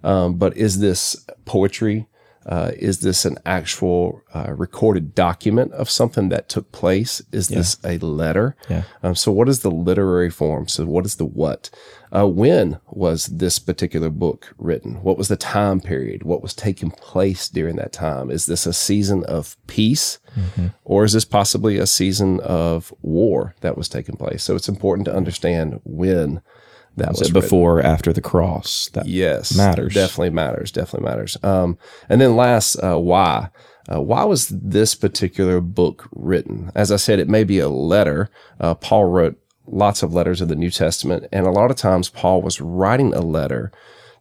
Um, 0.02 0.34
but 0.34 0.56
is 0.56 0.80
this 0.80 1.24
poetry? 1.44 2.08
Uh, 2.46 2.72
is 2.76 3.00
this 3.00 3.24
an 3.24 3.38
actual 3.46 4.22
uh, 4.34 4.52
recorded 4.52 5.14
document 5.14 5.72
of 5.72 5.88
something 5.88 6.28
that 6.28 6.48
took 6.48 6.70
place? 6.72 7.22
Is 7.32 7.48
this 7.48 7.78
a 7.84 7.98
letter? 7.98 8.54
Yeah. 8.68 8.82
Um, 9.02 9.14
so, 9.14 9.32
what 9.32 9.48
is 9.48 9.60
the 9.60 9.70
literary 9.70 10.30
form? 10.30 10.68
So, 10.68 10.84
what 10.84 11.06
is 11.06 11.16
the 11.16 11.24
what? 11.24 11.70
Uh, 12.14 12.28
when 12.28 12.78
was 12.90 13.26
this 13.26 13.58
particular 13.58 14.10
book 14.10 14.54
written? 14.58 15.02
What 15.02 15.18
was 15.18 15.28
the 15.28 15.36
time 15.36 15.80
period? 15.80 16.22
What 16.22 16.42
was 16.42 16.54
taking 16.54 16.90
place 16.90 17.48
during 17.48 17.76
that 17.76 17.92
time? 17.92 18.30
Is 18.30 18.46
this 18.46 18.66
a 18.66 18.72
season 18.72 19.24
of 19.24 19.56
peace, 19.66 20.18
or 20.84 21.04
is 21.04 21.14
this 21.14 21.24
possibly 21.24 21.78
a 21.78 21.86
season 21.86 22.40
of 22.40 22.92
war 23.00 23.54
that 23.62 23.76
was 23.76 23.88
taking 23.88 24.16
place? 24.16 24.42
So, 24.42 24.54
it's 24.54 24.68
important 24.68 25.06
to 25.06 25.16
understand 25.16 25.80
when 25.84 26.42
that 26.96 27.10
was, 27.10 27.20
Was 27.20 27.28
it 27.28 27.34
written. 27.34 27.40
before 27.40 27.80
after 27.80 28.12
the 28.12 28.20
cross? 28.20 28.88
That 28.92 29.06
Yes, 29.06 29.56
Matters. 29.56 29.94
Definitely 29.94 30.30
matters. 30.30 30.70
Definitely 30.70 31.08
matters. 31.08 31.36
Um, 31.42 31.78
and 32.08 32.20
then 32.20 32.36
last, 32.36 32.76
uh, 32.76 32.98
why? 32.98 33.50
Uh, 33.92 34.00
why 34.00 34.24
was 34.24 34.48
this 34.48 34.94
particular 34.94 35.60
book 35.60 36.08
written? 36.12 36.70
As 36.74 36.90
I 36.90 36.96
said, 36.96 37.18
it 37.18 37.28
may 37.28 37.44
be 37.44 37.58
a 37.58 37.68
letter. 37.68 38.30
Uh, 38.58 38.74
Paul 38.74 39.06
wrote 39.06 39.38
lots 39.66 40.02
of 40.02 40.14
letters 40.14 40.40
in 40.40 40.48
the 40.48 40.56
New 40.56 40.70
Testament, 40.70 41.26
and 41.32 41.46
a 41.46 41.50
lot 41.50 41.70
of 41.70 41.76
times 41.76 42.08
Paul 42.08 42.42
was 42.42 42.60
writing 42.60 43.12
a 43.12 43.20
letter 43.20 43.72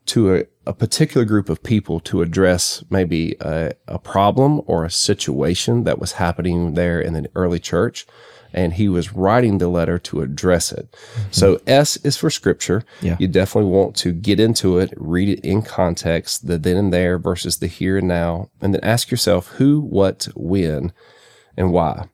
to 0.08 0.36
a, 0.36 0.44
a 0.66 0.74
particular 0.74 1.26
group 1.26 1.48
of 1.50 1.64
people 1.64 2.00
to 2.02 2.22
address 2.22 2.84
maybe 2.90 3.36
a, 3.40 3.72
a 3.88 4.00
problem 4.00 4.62
or 4.66 4.84
a 4.84 4.92
situation 4.92 5.84
that 5.86 6.00
was 6.00 6.14
happening 6.14 6.74
there 6.74 7.00
in 7.00 7.14
the 7.14 7.30
early 7.36 7.60
church. 7.60 8.06
And 8.54 8.74
he 8.74 8.88
was 8.88 9.14
writing 9.14 9.58
the 9.58 9.68
letter 9.68 9.98
to 10.00 10.22
address 10.22 10.72
it. 10.72 10.96
So 11.32 11.60
S 11.66 11.98
is 11.98 12.18
for 12.18 12.30
scripture. 12.30 12.84
Yeah. 13.02 13.18
You 13.20 13.28
definitely 13.28 13.72
want 13.72 13.96
to 13.98 14.12
get 14.12 14.40
into 14.40 14.78
it, 14.78 14.94
read 14.96 15.30
it 15.30 15.40
in 15.40 15.64
context, 15.64 16.46
the 16.46 16.58
then 16.58 16.78
and 16.78 16.94
there 16.94 17.18
versus 17.18 17.58
the 17.58 17.68
here 17.68 17.98
and 17.98 18.08
now, 18.08 18.50
and 18.62 18.74
then 18.74 18.84
ask 18.84 19.10
yourself 19.10 19.48
who, 19.58 19.82
what, 19.82 20.28
when, 20.36 20.94
and 21.58 21.72
why. 21.72 22.10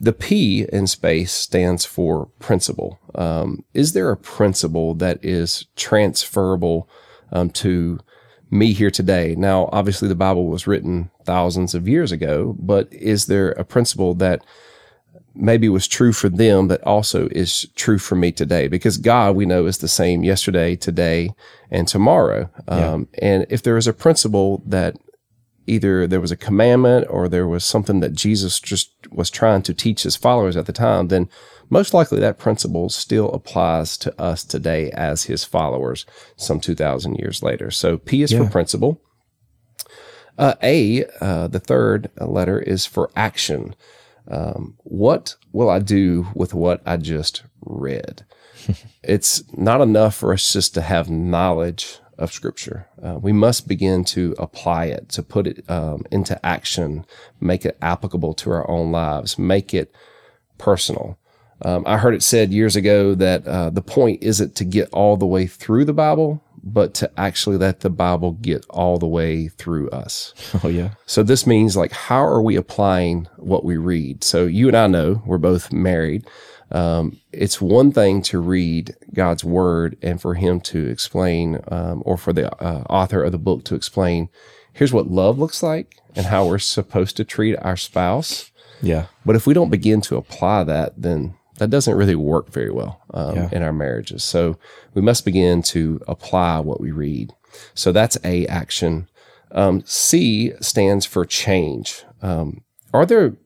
The 0.00 0.12
P 0.12 0.66
in 0.72 0.86
space 0.88 1.32
stands 1.32 1.84
for 1.84 2.26
principle. 2.40 2.98
Um, 3.14 3.64
is 3.72 3.92
there 3.92 4.10
a 4.10 4.16
principle 4.16 4.94
that 4.94 5.24
is 5.24 5.66
transferable 5.76 6.88
um, 7.30 7.50
to 7.50 8.00
me 8.50 8.72
here 8.72 8.90
today? 8.90 9.36
Now, 9.36 9.68
obviously, 9.72 10.08
the 10.08 10.16
Bible 10.16 10.48
was 10.48 10.66
written 10.66 11.10
thousands 11.24 11.74
of 11.74 11.86
years 11.86 12.10
ago, 12.10 12.56
but 12.58 12.92
is 12.92 13.26
there 13.26 13.52
a 13.52 13.64
principle 13.64 14.14
that 14.14 14.44
maybe 15.34 15.68
was 15.68 15.88
true 15.88 16.12
for 16.12 16.28
them 16.28 16.68
that 16.68 16.82
also 16.82 17.28
is 17.28 17.66
true 17.74 17.98
for 17.98 18.14
me 18.14 18.32
today 18.32 18.68
because 18.68 18.98
God 18.98 19.36
we 19.36 19.46
know 19.46 19.66
is 19.66 19.78
the 19.78 19.88
same 19.88 20.24
yesterday, 20.24 20.76
today, 20.76 21.30
and 21.70 21.88
tomorrow. 21.88 22.50
Um, 22.68 23.08
and 23.20 23.46
if 23.48 23.62
there 23.62 23.76
is 23.76 23.86
a 23.86 23.92
principle 23.92 24.62
that 24.66 24.96
either 25.66 26.06
there 26.06 26.20
was 26.20 26.32
a 26.32 26.36
commandment 26.36 27.06
or 27.08 27.28
there 27.28 27.46
was 27.46 27.64
something 27.64 28.00
that 28.00 28.12
Jesus 28.12 28.60
just 28.60 28.90
was 29.10 29.30
trying 29.30 29.62
to 29.62 29.74
teach 29.74 30.02
his 30.02 30.16
followers 30.16 30.56
at 30.56 30.66
the 30.66 30.72
time, 30.72 31.08
then 31.08 31.28
most 31.70 31.94
likely 31.94 32.20
that 32.20 32.38
principle 32.38 32.88
still 32.88 33.30
applies 33.30 33.96
to 33.98 34.20
us 34.20 34.44
today 34.44 34.90
as 34.90 35.24
his 35.24 35.44
followers 35.44 36.04
some 36.36 36.60
2,000 36.60 37.14
years 37.16 37.42
later. 37.42 37.70
So 37.70 37.96
P 37.96 38.22
is 38.22 38.32
for 38.32 38.46
principle. 38.50 39.00
Uh, 40.38 40.54
a, 40.62 41.04
uh, 41.20 41.46
the 41.48 41.60
third 41.60 42.10
letter, 42.18 42.58
is 42.58 42.86
for 42.86 43.10
action. 43.14 43.74
Um, 44.28 44.76
what 44.78 45.36
will 45.52 45.68
I 45.68 45.78
do 45.78 46.26
with 46.34 46.54
what 46.54 46.80
I 46.86 46.96
just 46.96 47.42
read? 47.60 48.24
it's 49.02 49.42
not 49.54 49.80
enough 49.80 50.16
for 50.16 50.32
us 50.32 50.52
just 50.52 50.74
to 50.74 50.80
have 50.80 51.10
knowledge 51.10 51.98
of 52.18 52.32
Scripture. 52.32 52.86
Uh, 53.02 53.18
we 53.20 53.32
must 53.32 53.66
begin 53.66 54.04
to 54.04 54.34
apply 54.38 54.86
it, 54.86 55.08
to 55.10 55.22
put 55.22 55.46
it 55.46 55.68
um, 55.68 56.04
into 56.10 56.44
action, 56.44 57.04
make 57.40 57.64
it 57.64 57.76
applicable 57.82 58.34
to 58.34 58.50
our 58.50 58.68
own 58.70 58.92
lives, 58.92 59.38
make 59.38 59.74
it 59.74 59.94
personal. 60.58 61.18
Um, 61.64 61.84
I 61.86 61.98
heard 61.98 62.14
it 62.14 62.22
said 62.22 62.52
years 62.52 62.76
ago 62.76 63.14
that 63.14 63.46
uh, 63.46 63.70
the 63.70 63.82
point 63.82 64.22
isn't 64.22 64.54
to 64.56 64.64
get 64.64 64.88
all 64.92 65.16
the 65.16 65.26
way 65.26 65.46
through 65.46 65.84
the 65.84 65.92
Bible, 65.92 66.42
but 66.62 66.94
to 66.94 67.10
actually 67.18 67.56
let 67.56 67.80
the 67.80 67.90
Bible 67.90 68.32
get 68.32 68.64
all 68.70 68.98
the 68.98 69.06
way 69.06 69.48
through 69.48 69.90
us. 69.90 70.34
Oh, 70.64 70.68
yeah. 70.68 70.90
So 71.06 71.24
this 71.24 71.44
means 71.46 71.76
like, 71.76 71.90
how 71.92 72.24
are 72.24 72.40
we 72.40 72.54
applying 72.54 73.26
what 73.36 73.64
we 73.64 73.76
read? 73.76 74.22
So 74.22 74.46
you 74.46 74.68
and 74.68 74.76
I 74.76 74.86
know 74.86 75.22
we're 75.26 75.38
both 75.38 75.72
married. 75.72 76.24
Um, 76.70 77.18
it's 77.32 77.60
one 77.60 77.90
thing 77.90 78.22
to 78.22 78.38
read 78.38 78.94
God's 79.12 79.42
word 79.42 79.96
and 80.02 80.20
for 80.20 80.34
him 80.34 80.60
to 80.62 80.86
explain, 80.86 81.60
um, 81.68 82.02
or 82.06 82.16
for 82.16 82.32
the 82.32 82.52
uh, 82.62 82.84
author 82.88 83.24
of 83.24 83.32
the 83.32 83.38
book 83.38 83.64
to 83.64 83.74
explain, 83.74 84.28
here's 84.72 84.92
what 84.92 85.10
love 85.10 85.38
looks 85.38 85.62
like 85.62 85.96
and 86.14 86.26
how 86.26 86.46
we're 86.46 86.58
supposed 86.58 87.16
to 87.16 87.24
treat 87.24 87.56
our 87.56 87.76
spouse. 87.76 88.52
Yeah. 88.80 89.06
But 89.26 89.36
if 89.36 89.46
we 89.46 89.54
don't 89.54 89.70
begin 89.70 90.00
to 90.02 90.16
apply 90.16 90.64
that, 90.64 90.94
then 91.00 91.34
that 91.62 91.70
doesn't 91.70 91.96
really 91.96 92.16
work 92.16 92.50
very 92.50 92.70
well 92.70 93.00
um, 93.14 93.36
Yeah. 93.36 93.48
in 93.52 93.62
our 93.62 93.72
marriages. 93.72 94.24
So 94.24 94.58
we 94.94 95.02
must 95.02 95.24
begin 95.24 95.62
to 95.74 96.00
apply 96.08 96.58
what 96.60 96.80
we 96.80 96.90
read. 96.90 97.32
So 97.74 97.92
that's 97.92 98.18
A 98.24 98.46
action. 98.46 99.08
Um, 99.52 99.82
C 99.86 100.52
stands 100.60 101.06
for 101.06 101.24
change. 101.24 102.04
Um, 102.22 102.62
are 102.92 103.06
there 103.06 103.36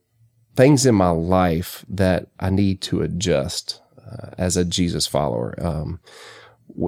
things 0.57 0.87
in 0.87 0.95
my 0.95 1.11
life 1.11 1.85
that 1.89 2.29
I 2.41 2.51
need 2.51 2.81
to 2.83 3.03
adjust 3.03 3.81
uh, 3.99 4.31
as 4.39 4.57
a 4.57 4.65
Jesus 4.65 5.07
follower? 5.07 5.55
Um, 5.59 6.01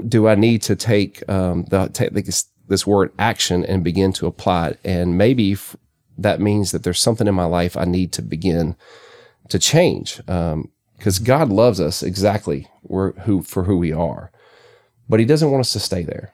do 0.08 0.28
I 0.28 0.34
need 0.34 0.62
to 0.62 0.76
take 0.76 1.28
um, 1.28 1.64
the 1.70 1.88
take 1.88 2.12
this, 2.12 2.46
this 2.68 2.86
word 2.86 3.10
action 3.18 3.64
and 3.64 3.82
begin 3.84 4.12
to 4.14 4.26
apply 4.26 4.68
it? 4.68 4.80
And 4.84 5.18
maybe 5.18 5.52
f- 5.52 5.76
that 6.16 6.40
means 6.40 6.70
that 6.70 6.82
there's 6.82 7.00
something 7.00 7.26
in 7.26 7.34
my 7.34 7.44
life 7.44 7.76
I 7.76 7.84
need 7.84 8.12
to 8.12 8.22
begin 8.22 8.76
to 9.48 9.58
change. 9.58 10.20
Because 10.98 11.18
God 11.20 11.48
loves 11.48 11.80
us 11.80 12.02
exactly 12.02 12.66
who 12.88 13.42
for 13.42 13.64
who 13.64 13.78
we 13.78 13.92
are, 13.92 14.30
but 15.08 15.20
He 15.20 15.26
doesn't 15.26 15.50
want 15.50 15.60
us 15.60 15.72
to 15.72 15.80
stay 15.80 16.02
there. 16.02 16.32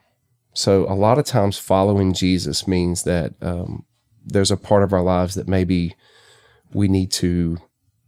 So 0.53 0.85
a 0.89 0.95
lot 0.95 1.19
of 1.19 1.25
times, 1.25 1.57
following 1.57 2.13
Jesus 2.13 2.67
means 2.67 3.03
that 3.03 3.33
um, 3.41 3.85
there's 4.25 4.51
a 4.51 4.57
part 4.57 4.83
of 4.83 4.91
our 4.91 5.03
lives 5.03 5.35
that 5.35 5.47
maybe 5.47 5.95
we 6.73 6.87
need 6.87 7.11
to 7.11 7.57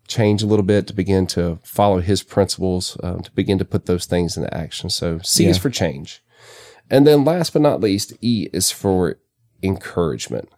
change 0.08 0.42
a 0.42 0.48
little 0.48 0.66
bit 0.66 0.88
to 0.88 0.94
begin 0.94 1.28
to 1.28 1.60
follow 1.64 2.00
His 2.00 2.24
principles, 2.24 2.98
um, 3.04 3.22
to 3.22 3.32
begin 3.32 3.58
to 3.60 3.66
put 3.66 3.86
those 3.86 4.06
things 4.06 4.36
into 4.36 4.54
action. 4.56 4.90
So 4.90 5.20
C 5.20 5.46
is 5.46 5.58
for 5.58 5.70
change, 5.70 6.24
and 6.90 7.06
then 7.06 7.24
last 7.24 7.54
but 7.54 7.62
not 7.62 7.82
least, 7.82 8.14
E 8.22 8.48
is 8.52 8.72
for 8.72 9.20
encouragement. 9.62 10.50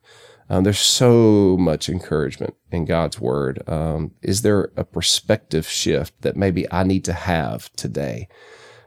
Um, 0.49 0.63
there's 0.63 0.79
so 0.79 1.57
much 1.59 1.89
encouragement 1.89 2.55
in 2.71 2.85
God's 2.85 3.19
word. 3.19 3.61
Um, 3.67 4.11
is 4.21 4.41
there 4.41 4.71
a 4.75 4.83
perspective 4.83 5.67
shift 5.67 6.19
that 6.21 6.35
maybe 6.35 6.65
I 6.71 6.83
need 6.83 7.05
to 7.05 7.13
have 7.13 7.71
today? 7.73 8.27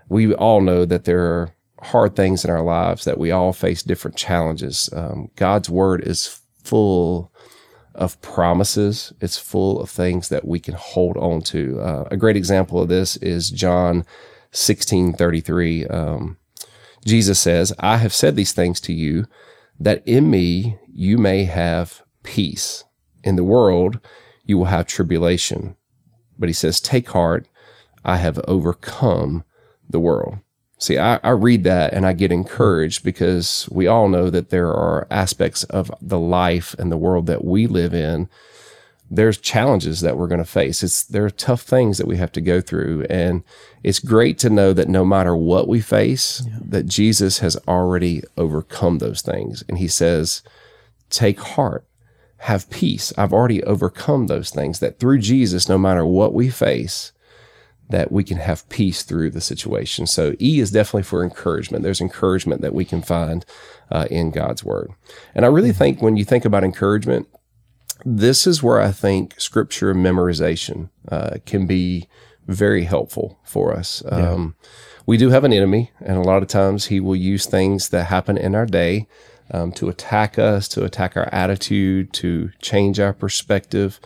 We 0.09 0.35
all 0.35 0.61
know 0.61 0.85
that 0.85 1.04
there 1.04 1.23
are 1.23 1.54
hard 1.81 2.16
things 2.16 2.45
in 2.45 2.50
our 2.50 2.62
lives, 2.62 3.04
that 3.04 3.19
we 3.19 3.31
all 3.31 3.52
face 3.52 3.83
different 3.83 4.16
challenges. 4.16 4.90
Um, 4.92 5.31
God's 5.37 5.71
word 5.71 6.02
is 6.02 6.40
full 6.64 7.33
of 7.95 8.21
promises. 8.23 9.12
It's 9.21 9.38
full 9.38 9.81
of 9.81 9.90
things 9.90 10.28
that 10.31 10.47
we 10.47 10.59
can 10.59 10.75
hold 10.75 11.16
on 11.16 11.42
to. 11.42 11.81
Uh, 11.81 12.09
a 12.11 12.16
great 12.16 12.37
example 12.37 12.81
of 12.81 12.88
this 12.88 13.16
is 13.19 13.50
John 13.50 14.04
16 14.50 15.12
33. 15.12 15.87
Um, 15.87 16.38
Jesus 17.04 17.40
says, 17.40 17.73
I 17.78 17.99
have 17.99 18.12
said 18.12 18.37
these 18.37 18.52
things 18.52 18.81
to 18.83 18.92
you 18.92 19.26
that 19.79 20.02
in 20.07 20.31
me 20.31 20.79
you 20.93 21.19
may 21.19 21.45
have 21.45 22.02
peace. 22.23 22.85
In 23.25 23.37
the 23.37 23.45
world 23.45 24.00
you 24.45 24.59
will 24.59 24.67
have 24.67 24.87
tribulation. 24.87 25.76
But 26.38 26.49
he 26.49 26.52
says, 26.52 26.81
Take 26.81 27.11
heart, 27.11 27.49
I 28.05 28.17
have 28.17 28.38
overcome 28.49 29.45
the 29.88 30.00
world. 30.00 30.38
See, 30.79 30.99
I, 30.99 31.21
I 31.23 31.31
read 31.31 31.62
that 31.62 31.95
and 31.95 32.05
I 32.05 32.12
get 32.12 32.33
encouraged 32.33 33.05
because 33.05 33.69
we 33.71 33.87
all 33.87 34.09
know 34.09 34.31
that 34.31 34.50
there 34.50 34.71
are 34.71 35.07
aspects 35.12 35.62
of 35.64 35.93
the 36.00 36.19
life 36.19 36.75
and 36.76 36.91
the 36.91 36.97
world 36.97 37.26
that 37.26 37.45
we 37.45 37.69
live 37.69 37.95
in. 37.95 38.29
There's 39.14 39.37
challenges 39.37 40.00
that 40.00 40.16
we're 40.16 40.26
going 40.26 40.38
to 40.38 40.45
face. 40.47 40.83
It's 40.83 41.02
there 41.04 41.25
are 41.26 41.31
tough 41.31 41.61
things 41.61 41.99
that 41.99 42.07
we 42.07 42.16
have 42.16 42.33
to 42.33 42.40
go 42.40 42.62
through, 42.62 43.04
and 43.11 43.45
it's 43.83 43.99
great 43.99 44.38
to 44.38 44.50
know 44.50 44.73
that 44.73 44.88
no 44.88 45.04
matter 45.04 45.37
what 45.37 45.69
we 45.69 45.81
face, 45.83 46.42
that 46.59 46.87
Jesus 46.87 47.40
has 47.40 47.59
already 47.69 48.23
overcome 48.38 48.99
those 48.99 49.21
things, 49.21 49.62
and 49.69 49.76
He 49.76 49.88
says, 49.88 50.42
"Take 51.11 51.40
heart, 51.40 51.85
have 52.38 52.71
peace. 52.71 53.12
I've 53.19 53.35
already 53.35 53.62
overcome 53.64 54.28
those 54.28 54.50
things. 54.50 54.78
That 54.78 54.99
through 54.99 55.19
Jesus, 55.19 55.69
no 55.69 55.76
matter 55.76 56.07
what 56.07 56.33
we 56.33 56.49
face, 56.49 57.12
that 57.90 58.11
we 58.11 58.25
can 58.25 58.38
have 58.38 58.69
peace 58.71 59.02
through 59.02 59.31
the 59.31 59.40
situation. 59.40 60.07
So 60.07 60.35
E 60.40 60.59
is 60.59 60.71
definitely 60.71 61.02
for 61.02 61.23
encouragement. 61.23 61.83
There's 61.83 62.00
encouragement 62.00 62.62
that 62.62 62.75
we 62.75 62.87
can 62.87 63.02
find 63.02 63.45
uh, 63.90 64.07
in 64.11 64.31
God's 64.31 64.64
word. 64.64 64.90
And 65.35 65.45
I 65.45 65.49
really 65.49 65.73
think 65.73 66.00
when 66.00 66.16
you 66.16 66.25
think 66.25 66.47
about 66.47 66.64
encouragement, 66.64 67.28
this 68.04 68.47
is 68.47 68.62
where 68.62 68.80
I 68.80 68.92
think 68.92 69.40
scripture 69.40 69.94
memorization 69.94 70.90
uh, 71.11 71.37
can 71.47 71.66
be 71.66 72.09
very 72.47 72.85
helpful 72.85 73.38
for 73.44 73.73
us. 73.73 74.02
Um, 74.11 74.54
we 75.06 75.16
do 75.16 75.30
have 75.30 75.44
an 75.44 75.52
enemy, 75.52 75.90
and 76.00 76.16
a 76.16 76.23
lot 76.23 76.42
of 76.42 76.49
times 76.49 76.87
he 76.87 77.00
will 77.00 77.16
use 77.16 77.47
things 77.47 77.88
that 77.90 78.04
happen 78.04 78.37
in 78.37 78.54
our 78.54 78.66
day 78.66 79.09
um, 79.50 79.73
to 79.73 79.88
attack 79.88 80.38
us, 80.38 80.68
to 80.68 80.85
attack 80.85 81.16
our 81.16 81.28
attitude, 81.32 82.12
to 82.14 82.50
change 82.61 82.99
our 83.00 83.12
perspective. 83.12 84.00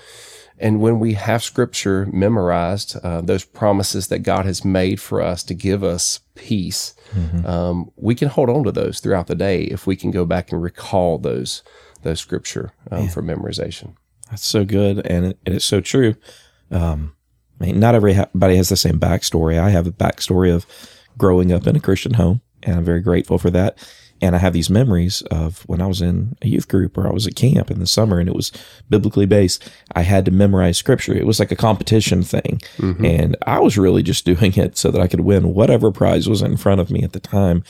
And 0.58 0.80
when 0.80 0.98
we 0.98 1.12
have 1.14 1.42
scripture 1.42 2.06
memorized, 2.12 2.96
uh, 3.02 3.20
those 3.20 3.44
promises 3.44 4.08
that 4.08 4.20
God 4.20 4.46
has 4.46 4.64
made 4.64 5.00
for 5.00 5.20
us 5.20 5.42
to 5.44 5.54
give 5.54 5.84
us 5.84 6.20
peace, 6.34 6.94
um, 7.46 7.90
we 7.96 8.14
can 8.14 8.28
hold 8.28 8.48
on 8.48 8.64
to 8.64 8.72
those 8.72 9.00
throughout 9.00 9.26
the 9.26 9.34
day 9.34 9.64
if 9.64 9.86
we 9.86 9.96
can 9.96 10.10
go 10.10 10.24
back 10.24 10.52
and 10.52 10.62
recall 10.62 11.18
those 11.18 11.62
those 12.06 12.20
scripture 12.20 12.72
um, 12.90 13.08
for 13.08 13.22
memorization. 13.22 13.94
That's 14.30 14.44
so 14.44 14.64
good, 14.64 15.06
and 15.06 15.26
it, 15.26 15.38
it 15.44 15.52
is 15.52 15.64
so 15.64 15.80
true. 15.80 16.14
Um, 16.70 17.14
I 17.60 17.66
mean, 17.66 17.80
not 17.80 17.94
everybody 17.94 18.56
has 18.56 18.68
the 18.68 18.76
same 18.76 18.98
backstory. 18.98 19.58
I 19.58 19.70
have 19.70 19.86
a 19.86 19.92
backstory 19.92 20.54
of 20.54 20.66
growing 21.18 21.52
up 21.52 21.66
in 21.66 21.76
a 21.76 21.80
Christian 21.80 22.14
home, 22.14 22.40
and 22.66 22.76
I'm 22.76 22.84
very 22.84 23.00
grateful 23.00 23.38
for 23.38 23.50
that. 23.50 23.78
And 24.22 24.34
I 24.34 24.38
have 24.38 24.54
these 24.54 24.70
memories 24.70 25.20
of 25.30 25.60
when 25.68 25.82
I 25.82 25.86
was 25.86 26.00
in 26.00 26.38
a 26.40 26.48
youth 26.48 26.68
group 26.68 26.96
or 26.96 27.06
I 27.06 27.12
was 27.12 27.26
at 27.26 27.36
camp 27.36 27.70
in 27.70 27.80
the 27.80 27.86
summer, 27.86 28.18
and 28.18 28.30
it 28.30 28.34
was 28.34 28.50
biblically 28.88 29.26
based. 29.26 29.70
I 29.94 30.00
had 30.02 30.24
to 30.24 30.30
memorize 30.30 30.78
scripture. 30.78 31.12
It 31.12 31.26
was 31.26 31.38
like 31.38 31.52
a 31.52 31.56
competition 31.56 32.22
thing, 32.22 32.62
and 33.04 33.36
I 33.46 33.60
was 33.60 33.76
really 33.76 34.02
just 34.02 34.24
doing 34.24 34.54
it 34.56 34.78
so 34.78 34.90
that 34.90 35.02
I 35.02 35.06
could 35.06 35.20
win 35.20 35.52
whatever 35.52 35.92
prize 35.92 36.30
was 36.30 36.40
in 36.40 36.56
front 36.56 36.80
of 36.80 36.90
me 36.90 37.02
at 37.02 37.12
the 37.12 37.20
time. 37.20 37.62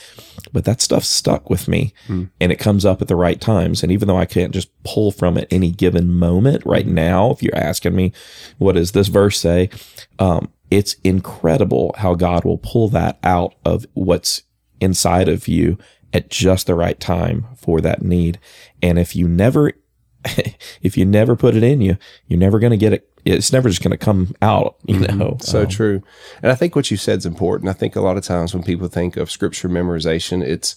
But 0.53 0.63
that 0.63 0.79
stuff 0.79 1.03
stuck 1.03 1.49
with 1.49 1.67
me, 1.67 1.93
and 2.39 2.49
it 2.49 2.59
comes 2.59 2.85
up 2.85 3.01
at 3.01 3.09
the 3.09 3.17
right 3.17 3.41
times. 3.41 3.83
And 3.83 3.91
even 3.91 4.07
though 4.07 4.17
I 4.17 4.25
can't 4.25 4.53
just 4.53 4.69
pull 4.85 5.11
from 5.11 5.37
it 5.37 5.49
any 5.51 5.69
given 5.71 6.13
moment 6.13 6.65
right 6.65 6.87
now, 6.87 7.31
if 7.31 7.43
you're 7.43 7.57
asking 7.57 7.93
me, 7.93 8.13
what 8.57 8.75
does 8.75 8.93
this 8.93 9.09
verse 9.09 9.37
say? 9.37 9.69
Um, 10.17 10.49
it's 10.71 10.95
incredible 11.03 11.93
how 11.97 12.15
God 12.15 12.45
will 12.45 12.57
pull 12.57 12.87
that 12.89 13.19
out 13.23 13.55
of 13.65 13.85
what's 13.93 14.43
inside 14.79 15.29
of 15.29 15.47
you 15.47 15.77
at 16.13 16.29
just 16.29 16.67
the 16.67 16.75
right 16.75 16.99
time 16.99 17.45
for 17.55 17.81
that 17.81 18.01
need. 18.01 18.39
And 18.81 18.97
if 18.97 19.15
you 19.15 19.27
never, 19.27 19.73
if 20.81 20.97
you 20.97 21.05
never 21.05 21.35
put 21.35 21.55
it 21.55 21.63
in 21.63 21.81
you, 21.81 21.97
you're 22.27 22.39
never 22.39 22.59
going 22.59 22.71
to 22.71 22.77
get 22.77 22.93
it. 22.93 23.09
It's 23.25 23.51
never 23.51 23.67
just 23.67 23.83
going 23.83 23.91
to 23.91 23.97
come 23.97 24.33
out, 24.41 24.77
you 24.85 24.99
know. 24.99 25.37
So 25.41 25.63
Um, 25.63 25.67
true. 25.67 26.03
And 26.41 26.51
I 26.51 26.55
think 26.55 26.75
what 26.75 26.89
you 26.89 26.97
said 26.97 27.19
is 27.19 27.25
important. 27.25 27.69
I 27.69 27.73
think 27.73 27.95
a 27.95 28.01
lot 28.01 28.15
of 28.15 28.23
times 28.23 28.53
when 28.53 28.63
people 28.63 28.87
think 28.87 29.17
of 29.17 29.29
scripture 29.29 29.67
memorization, 29.67 30.41
it's, 30.41 30.75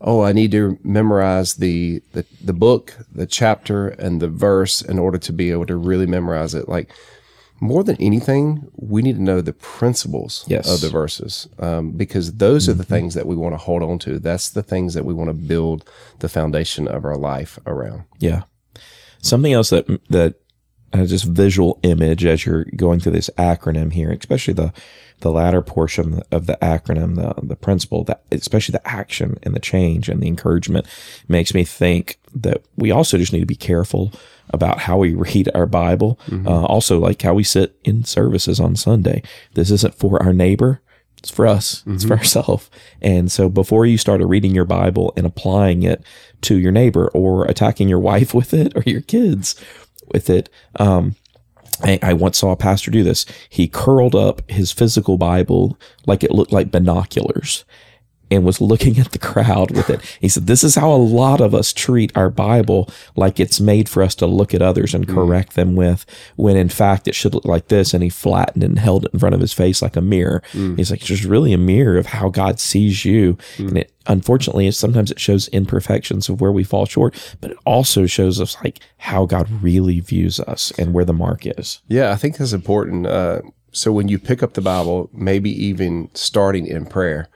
oh, 0.00 0.22
I 0.22 0.32
need 0.32 0.50
to 0.52 0.78
memorize 0.82 1.56
the, 1.56 2.02
the, 2.12 2.24
the 2.42 2.54
book, 2.54 2.96
the 3.12 3.26
chapter, 3.26 3.88
and 3.88 4.22
the 4.22 4.28
verse 4.28 4.80
in 4.80 4.98
order 4.98 5.18
to 5.18 5.32
be 5.32 5.50
able 5.50 5.66
to 5.66 5.76
really 5.76 6.06
memorize 6.06 6.54
it. 6.54 6.70
Like, 6.70 6.90
more 7.60 7.84
than 7.84 7.96
anything, 8.00 8.66
we 8.76 9.02
need 9.02 9.16
to 9.16 9.22
know 9.22 9.40
the 9.40 9.52
principles 9.52 10.44
Yes. 10.48 10.68
of 10.72 10.80
the 10.80 10.88
verses 10.88 11.48
um, 11.58 11.92
because 11.92 12.32
those 12.34 12.68
are 12.68 12.74
the 12.74 12.84
things 12.84 13.14
that 13.14 13.26
we 13.26 13.36
want 13.36 13.52
to 13.52 13.58
hold 13.58 13.82
on 13.82 13.98
to. 14.00 14.18
That's 14.18 14.48
the 14.50 14.62
things 14.62 14.94
that 14.94 15.04
we 15.04 15.12
want 15.14 15.28
to 15.28 15.34
build 15.34 15.88
the 16.20 16.28
foundation 16.28 16.88
of 16.88 17.04
our 17.04 17.16
life 17.16 17.58
around. 17.66 18.04
Yeah. 18.18 18.42
Something 19.22 19.52
else 19.52 19.68
that 19.70 19.86
that 20.08 20.39
uh, 20.92 21.04
just 21.04 21.24
visual 21.24 21.78
image 21.82 22.24
as 22.24 22.44
you're 22.44 22.64
going 22.76 23.00
through 23.00 23.12
this 23.12 23.30
acronym 23.38 23.92
here, 23.92 24.10
especially 24.10 24.54
the 24.54 24.72
the 25.20 25.30
latter 25.30 25.60
portion 25.60 26.22
of 26.30 26.46
the 26.46 26.58
acronym, 26.62 27.16
the 27.16 27.34
the 27.46 27.56
principle 27.56 28.04
that 28.04 28.22
especially 28.32 28.72
the 28.72 28.88
action 28.88 29.38
and 29.42 29.54
the 29.54 29.60
change 29.60 30.08
and 30.08 30.22
the 30.22 30.28
encouragement 30.28 30.86
makes 31.28 31.54
me 31.54 31.64
think 31.64 32.18
that 32.34 32.62
we 32.76 32.90
also 32.90 33.18
just 33.18 33.32
need 33.32 33.40
to 33.40 33.46
be 33.46 33.54
careful 33.54 34.12
about 34.50 34.80
how 34.80 34.98
we 34.98 35.14
read 35.34 35.48
our 35.54 35.66
Bible. 35.66 36.18
Uh, 36.46 36.64
also, 36.64 36.98
like 36.98 37.22
how 37.22 37.34
we 37.34 37.44
sit 37.44 37.76
in 37.84 38.04
services 38.04 38.58
on 38.58 38.76
Sunday. 38.76 39.22
This 39.54 39.70
isn't 39.70 39.94
for 39.94 40.22
our 40.22 40.32
neighbor. 40.32 40.80
It's 41.18 41.30
for 41.30 41.46
us. 41.46 41.84
It's 41.86 42.04
for 42.04 42.16
ourselves. 42.16 42.70
And 43.02 43.30
so 43.30 43.50
before 43.50 43.84
you 43.84 43.98
started 43.98 44.26
reading 44.26 44.54
your 44.54 44.64
Bible 44.64 45.12
and 45.18 45.26
applying 45.26 45.82
it 45.82 46.02
to 46.42 46.56
your 46.58 46.72
neighbor 46.72 47.08
or 47.08 47.44
attacking 47.44 47.90
your 47.90 47.98
wife 48.10 48.32
with 48.32 48.54
it 48.54 48.74
or 48.74 48.82
your 48.86 49.02
kids 49.02 49.54
with 50.12 50.30
it, 50.30 50.48
um, 50.76 51.16
I, 51.82 51.98
I 52.02 52.12
once 52.12 52.38
saw 52.38 52.50
a 52.50 52.56
pastor 52.56 52.90
do 52.90 53.02
this. 53.02 53.24
He 53.48 53.68
curled 53.68 54.14
up 54.14 54.48
his 54.50 54.72
physical 54.72 55.16
Bible 55.16 55.78
like 56.06 56.22
it 56.22 56.32
looked 56.32 56.52
like 56.52 56.70
binoculars 56.70 57.64
and 58.30 58.44
was 58.44 58.60
looking 58.60 58.98
at 58.98 59.12
the 59.12 59.18
crowd 59.18 59.70
with 59.70 59.90
it. 59.90 60.00
He 60.20 60.28
said, 60.28 60.46
This 60.46 60.62
is 60.62 60.76
how 60.76 60.90
a 60.90 60.94
lot 60.94 61.40
of 61.40 61.54
us 61.54 61.72
treat 61.72 62.16
our 62.16 62.30
Bible 62.30 62.88
like 63.16 63.40
it's 63.40 63.60
made 63.60 63.88
for 63.88 64.02
us 64.02 64.14
to 64.16 64.26
look 64.26 64.54
at 64.54 64.62
others 64.62 64.94
and 64.94 65.06
mm. 65.06 65.14
correct 65.14 65.54
them 65.54 65.74
with, 65.74 66.06
when 66.36 66.56
in 66.56 66.68
fact 66.68 67.08
it 67.08 67.14
should 67.14 67.34
look 67.34 67.44
like 67.44 67.68
this. 67.68 67.92
And 67.92 68.02
he 68.02 68.08
flattened 68.08 68.62
and 68.62 68.78
held 68.78 69.06
it 69.06 69.12
in 69.12 69.18
front 69.18 69.34
of 69.34 69.40
his 69.40 69.52
face 69.52 69.82
like 69.82 69.96
a 69.96 70.00
mirror. 70.00 70.42
Mm. 70.52 70.76
He's 70.78 70.90
like, 70.90 71.00
It's 71.00 71.08
just 71.08 71.24
really 71.24 71.52
a 71.52 71.58
mirror 71.58 71.98
of 71.98 72.06
how 72.06 72.28
God 72.28 72.60
sees 72.60 73.04
you. 73.04 73.36
Mm. 73.56 73.68
And 73.68 73.78
it, 73.78 73.92
unfortunately, 74.06 74.70
sometimes 74.70 75.10
it 75.10 75.20
shows 75.20 75.48
imperfections 75.48 76.28
of 76.28 76.40
where 76.40 76.52
we 76.52 76.64
fall 76.64 76.86
short, 76.86 77.36
but 77.40 77.50
it 77.50 77.58
also 77.64 78.06
shows 78.06 78.40
us 78.40 78.56
like 78.62 78.80
how 78.98 79.26
God 79.26 79.50
really 79.62 80.00
views 80.00 80.40
us 80.40 80.72
and 80.78 80.92
where 80.92 81.04
the 81.04 81.12
mark 81.12 81.46
is. 81.46 81.80
Yeah, 81.88 82.10
I 82.12 82.16
think 82.16 82.36
that's 82.36 82.52
important. 82.52 83.06
Uh, 83.06 83.42
so 83.72 83.92
when 83.92 84.08
you 84.08 84.18
pick 84.18 84.42
up 84.42 84.54
the 84.54 84.60
Bible, 84.60 85.10
maybe 85.12 85.50
even 85.50 86.10
starting 86.14 86.66
in 86.66 86.86
prayer, 86.86 87.28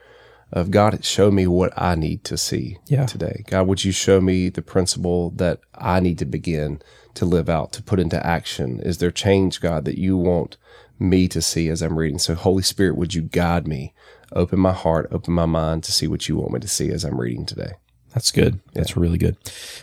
of 0.51 0.71
God, 0.71 1.03
show 1.03 1.31
me 1.31 1.47
what 1.47 1.73
I 1.75 1.95
need 1.95 2.23
to 2.25 2.37
see 2.37 2.77
Yeah. 2.87 3.05
today. 3.05 3.43
God, 3.47 3.67
would 3.67 3.83
you 3.83 3.91
show 3.91 4.21
me 4.21 4.49
the 4.49 4.61
principle 4.61 5.31
that 5.31 5.59
I 5.73 5.99
need 5.99 6.17
to 6.19 6.25
begin 6.25 6.81
to 7.15 7.25
live 7.25 7.49
out, 7.49 7.71
to 7.73 7.83
put 7.83 7.99
into 7.99 8.23
action? 8.25 8.79
Is 8.81 8.99
there 8.99 9.11
change, 9.11 9.59
God, 9.59 9.85
that 9.85 9.97
you 9.97 10.17
want 10.17 10.57
me 10.99 11.27
to 11.29 11.41
see 11.41 11.67
as 11.69 11.81
I'm 11.81 11.97
reading? 11.97 12.19
So, 12.19 12.35
Holy 12.35 12.63
Spirit, 12.63 12.97
would 12.97 13.13
you 13.13 13.21
guide 13.23 13.67
me, 13.67 13.93
open 14.33 14.59
my 14.59 14.73
heart, 14.73 15.07
open 15.11 15.33
my 15.33 15.45
mind 15.45 15.83
to 15.85 15.91
see 15.91 16.07
what 16.07 16.29
you 16.29 16.37
want 16.37 16.53
me 16.53 16.59
to 16.59 16.67
see 16.67 16.89
as 16.89 17.03
I'm 17.03 17.19
reading 17.19 17.45
today? 17.45 17.73
That's 18.13 18.31
good. 18.31 18.61
That's 18.73 18.95
really 18.95 19.17
good. 19.17 19.35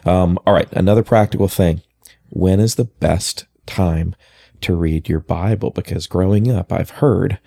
Um, 0.07 0.39
all 0.47 0.55
right. 0.55 0.73
Another 0.73 1.03
practical 1.03 1.49
thing. 1.49 1.83
When 2.31 2.61
is 2.61 2.77
the 2.77 2.85
best 2.87 3.45
time 3.67 4.15
to 4.63 4.75
read 4.75 5.07
your 5.09 5.21
Bible? 5.21 5.71
Because 5.71 6.07
growing 6.07 6.51
up, 6.51 6.73
I've 6.73 6.91
heard 6.91 7.39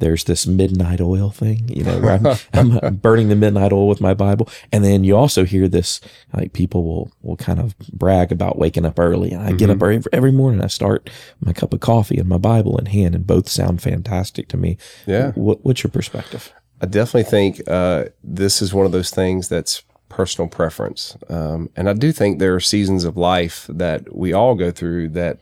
there's 0.00 0.24
this 0.24 0.46
midnight 0.46 1.00
oil 1.00 1.30
thing, 1.30 1.68
you 1.68 1.84
know, 1.84 1.98
where 2.00 2.20
I'm, 2.52 2.78
I'm 2.82 2.96
burning 2.96 3.28
the 3.28 3.36
midnight 3.36 3.72
oil 3.72 3.86
with 3.86 4.00
my 4.00 4.14
Bible. 4.14 4.48
And 4.72 4.84
then 4.84 5.04
you 5.04 5.16
also 5.16 5.44
hear 5.44 5.68
this, 5.68 6.00
like 6.34 6.52
people 6.52 6.84
will, 6.84 7.12
will 7.22 7.36
kind 7.36 7.60
of 7.60 7.78
brag 7.78 8.32
about 8.32 8.58
waking 8.58 8.84
up 8.84 8.98
early. 8.98 9.30
And 9.30 9.42
I 9.42 9.52
get 9.52 9.70
up 9.70 9.76
every, 9.82 10.02
every 10.12 10.32
morning. 10.32 10.62
I 10.62 10.66
start 10.66 11.08
my 11.40 11.52
cup 11.52 11.72
of 11.72 11.80
coffee 11.80 12.18
and 12.18 12.28
my 12.28 12.38
Bible 12.38 12.76
in 12.78 12.86
hand 12.86 13.14
and 13.14 13.26
both 13.26 13.48
sound 13.48 13.82
fantastic 13.82 14.48
to 14.48 14.56
me. 14.56 14.76
Yeah. 15.06 15.32
What, 15.32 15.64
what's 15.64 15.84
your 15.84 15.90
perspective? 15.90 16.52
I 16.80 16.86
definitely 16.86 17.30
think 17.30 17.68
uh, 17.68 18.06
this 18.24 18.62
is 18.62 18.72
one 18.72 18.86
of 18.86 18.92
those 18.92 19.10
things 19.10 19.48
that's 19.48 19.82
personal 20.08 20.48
preference. 20.48 21.16
Um, 21.28 21.70
and 21.76 21.88
I 21.88 21.92
do 21.92 22.10
think 22.10 22.38
there 22.38 22.54
are 22.54 22.60
seasons 22.60 23.04
of 23.04 23.16
life 23.16 23.66
that 23.68 24.14
we 24.14 24.32
all 24.32 24.54
go 24.54 24.70
through 24.70 25.10
that 25.10 25.38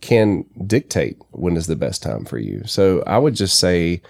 can 0.00 0.44
dictate 0.66 1.18
when 1.30 1.56
is 1.56 1.66
the 1.66 1.76
best 1.76 2.02
time 2.02 2.24
for 2.24 2.38
you. 2.38 2.62
So 2.66 3.02
I 3.06 3.18
would 3.18 3.34
just 3.34 3.58
say 3.58 4.02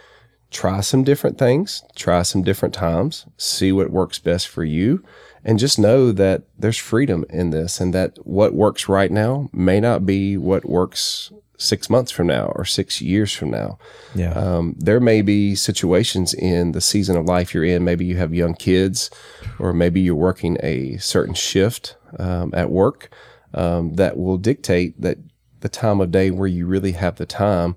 try 0.51 0.81
some 0.81 1.05
different 1.05 1.39
things, 1.39 1.83
try 1.95 2.23
some 2.23 2.43
different 2.43 2.75
times, 2.75 3.27
see 3.37 3.73
what 3.73 3.91
works 3.91 4.19
best 4.19 4.49
for 4.49 4.65
you. 4.65 5.05
And 5.45 5.59
just 5.59 5.79
know 5.79 6.13
that 6.13 6.43
there's 6.59 6.77
freedom 6.77 7.25
in 7.31 7.51
this 7.51 7.81
and 7.81 7.95
that 7.95 8.19
what 8.27 8.55
works 8.55 8.89
right 8.89 9.11
now 9.11 9.49
may 9.53 9.81
not 9.81 10.05
be 10.05 10.37
what 10.37 10.69
works 10.69 11.33
six 11.59 11.91
months 11.91 12.11
from 12.11 12.27
now 12.27 12.53
or 12.55 12.65
six 12.65 13.01
years 13.01 13.33
from 13.33 13.51
now. 13.51 13.79
Yeah. 14.15 14.33
Um, 14.33 14.75
there 14.79 15.01
may 15.01 15.23
be 15.23 15.55
situations 15.55 16.35
in 16.35 16.73
the 16.73 16.81
season 16.81 17.17
of 17.17 17.27
life 17.27 17.53
you're 17.53 17.65
in. 17.65 17.85
Maybe 17.85 18.05
you 18.05 18.17
have 18.17 18.35
young 18.35 18.55
kids, 18.55 19.11
or 19.59 19.73
maybe 19.73 20.01
you're 20.01 20.15
working 20.15 20.57
a 20.63 20.97
certain 20.99 21.35
shift 21.35 21.97
um, 22.19 22.53
at 22.55 22.71
work 22.71 23.11
um, 23.55 23.95
that 23.95 24.17
will 24.17 24.39
dictate 24.39 25.01
that 25.01 25.19
the 25.61 25.69
time 25.69 26.01
of 26.01 26.11
day 26.11 26.31
where 26.31 26.49
you 26.49 26.67
really 26.67 26.93
have 26.93 27.17
the 27.17 27.27
time 27.27 27.77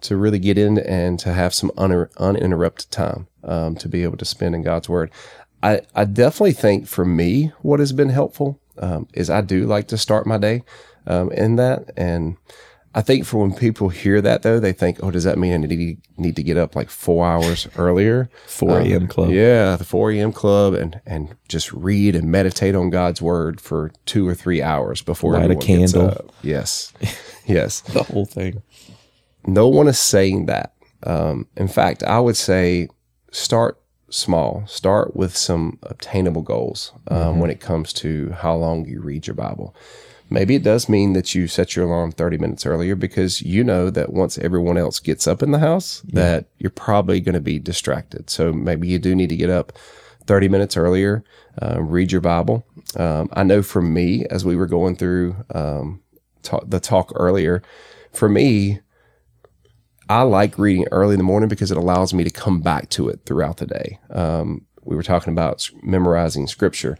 to 0.00 0.16
really 0.16 0.38
get 0.38 0.56
in 0.56 0.78
and 0.78 1.18
to 1.18 1.32
have 1.32 1.52
some 1.52 1.70
un- 1.76 2.08
uninterrupted 2.18 2.90
time 2.90 3.26
um, 3.44 3.74
to 3.76 3.88
be 3.88 4.02
able 4.04 4.16
to 4.16 4.24
spend 4.24 4.54
in 4.54 4.62
God's 4.62 4.88
Word. 4.88 5.10
I, 5.62 5.80
I 5.94 6.04
definitely 6.04 6.52
think 6.52 6.86
for 6.86 7.04
me, 7.04 7.52
what 7.62 7.80
has 7.80 7.92
been 7.92 8.10
helpful 8.10 8.60
um, 8.78 9.08
is 9.12 9.28
I 9.28 9.40
do 9.40 9.66
like 9.66 9.88
to 9.88 9.98
start 9.98 10.26
my 10.26 10.38
day 10.38 10.62
um, 11.06 11.32
in 11.32 11.56
that. 11.56 11.90
And 11.96 12.36
I 12.98 13.00
think 13.00 13.26
for 13.26 13.38
when 13.38 13.54
people 13.54 13.90
hear 13.90 14.20
that, 14.20 14.42
though, 14.42 14.58
they 14.58 14.72
think, 14.72 14.98
oh, 15.04 15.12
does 15.12 15.22
that 15.22 15.38
mean 15.38 15.52
I 15.52 15.56
need, 15.58 16.00
need 16.16 16.34
to 16.34 16.42
get 16.42 16.56
up 16.56 16.74
like 16.74 16.90
four 16.90 17.24
hours 17.24 17.68
earlier? 17.76 18.28
4 18.48 18.80
a.m. 18.80 19.06
club. 19.06 19.30
Yeah, 19.30 19.76
the 19.76 19.84
4 19.84 20.10
a.m. 20.10 20.32
club 20.32 20.74
and, 20.74 21.00
and 21.06 21.36
just 21.46 21.72
read 21.72 22.16
and 22.16 22.28
meditate 22.28 22.74
on 22.74 22.90
God's 22.90 23.22
Word 23.22 23.60
for 23.60 23.92
two 24.04 24.26
or 24.26 24.34
three 24.34 24.60
hours 24.60 25.00
before 25.00 25.34
Light 25.34 25.48
a 25.48 25.54
candle. 25.54 26.08
up. 26.08 26.32
Yes. 26.42 26.92
yes 27.46 27.82
The 27.82 28.02
whole 28.02 28.26
thing. 28.26 28.64
no 29.46 29.68
one 29.68 29.86
is 29.86 30.00
saying 30.00 30.46
that. 30.46 30.72
Um, 31.04 31.46
in 31.56 31.68
fact, 31.68 32.02
I 32.02 32.18
would 32.18 32.36
say 32.36 32.88
start 33.30 33.80
small. 34.10 34.64
Start 34.66 35.14
with 35.14 35.36
some 35.36 35.78
obtainable 35.84 36.42
goals 36.42 36.90
um, 37.06 37.38
when 37.38 37.50
it 37.50 37.60
comes 37.60 37.92
to 37.92 38.30
how 38.32 38.56
long 38.56 38.86
you 38.86 39.00
read 39.00 39.28
your 39.28 39.34
Bible. 39.34 39.72
Maybe 40.30 40.54
it 40.54 40.62
does 40.62 40.88
mean 40.88 41.14
that 41.14 41.34
you 41.34 41.46
set 41.46 41.74
your 41.74 41.86
alarm 41.86 42.12
30 42.12 42.38
minutes 42.38 42.66
earlier 42.66 42.94
because 42.94 43.40
you 43.40 43.64
know 43.64 43.88
that 43.90 44.12
once 44.12 44.36
everyone 44.38 44.76
else 44.76 45.00
gets 45.00 45.26
up 45.26 45.42
in 45.42 45.52
the 45.52 45.58
house, 45.58 46.02
that 46.02 46.46
you're 46.58 46.70
probably 46.70 47.20
going 47.20 47.34
to 47.34 47.40
be 47.40 47.58
distracted. 47.58 48.28
So 48.28 48.52
maybe 48.52 48.88
you 48.88 48.98
do 48.98 49.14
need 49.14 49.30
to 49.30 49.36
get 49.36 49.50
up 49.50 49.72
30 50.26 50.48
minutes 50.48 50.76
earlier, 50.76 51.24
uh, 51.62 51.82
read 51.82 52.12
your 52.12 52.20
Bible. 52.20 52.66
Um, 52.96 53.30
I 53.32 53.42
know 53.42 53.62
for 53.62 53.80
me, 53.80 54.26
as 54.26 54.44
we 54.44 54.56
were 54.56 54.66
going 54.66 54.96
through 54.96 55.36
um, 55.54 56.02
ta- 56.42 56.60
the 56.66 56.78
talk 56.78 57.10
earlier, 57.14 57.62
for 58.12 58.28
me, 58.28 58.80
I 60.10 60.22
like 60.22 60.58
reading 60.58 60.86
early 60.92 61.14
in 61.14 61.18
the 61.18 61.24
morning 61.24 61.48
because 61.48 61.70
it 61.70 61.76
allows 61.78 62.12
me 62.12 62.24
to 62.24 62.30
come 62.30 62.60
back 62.60 62.90
to 62.90 63.08
it 63.08 63.20
throughout 63.24 63.56
the 63.58 63.66
day. 63.66 63.98
Um, 64.10 64.66
we 64.84 64.96
were 64.96 65.02
talking 65.02 65.32
about 65.32 65.68
memorizing 65.82 66.46
scripture. 66.46 66.96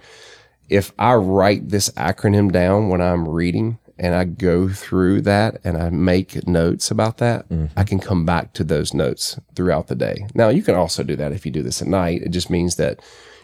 If 0.69 0.93
I 0.99 1.15
write 1.15 1.69
this 1.71 1.89
acronym 1.91 2.53
down 2.53 2.89
when 2.89 3.01
I'm 3.01 3.27
reading 3.29 3.79
and 3.99 4.15
I 4.15 4.25
go 4.25 4.69
through 4.69 5.23
that 5.23 5.61
and 5.65 5.77
I 5.77 5.91
make 5.91 6.47
notes 6.47 6.91
about 6.91 7.19
that, 7.19 7.47
I 7.77 7.85
can 7.85 7.99
come 7.99 8.25
back 8.25 8.53
to 8.55 8.65
those 8.65 8.95
notes 8.95 9.41
throughout 9.57 9.89
the 9.89 9.97
day. 9.97 10.27
Now, 10.35 10.51
you 10.51 10.63
can 10.63 10.75
also 10.75 11.03
do 11.03 11.17
that 11.17 11.33
if 11.33 11.45
you 11.45 11.53
do 11.53 11.63
this 11.63 11.83
at 11.83 11.89
night. 11.89 12.23
It 12.23 12.31
just 12.31 12.51
means 12.51 12.77
that 12.77 13.01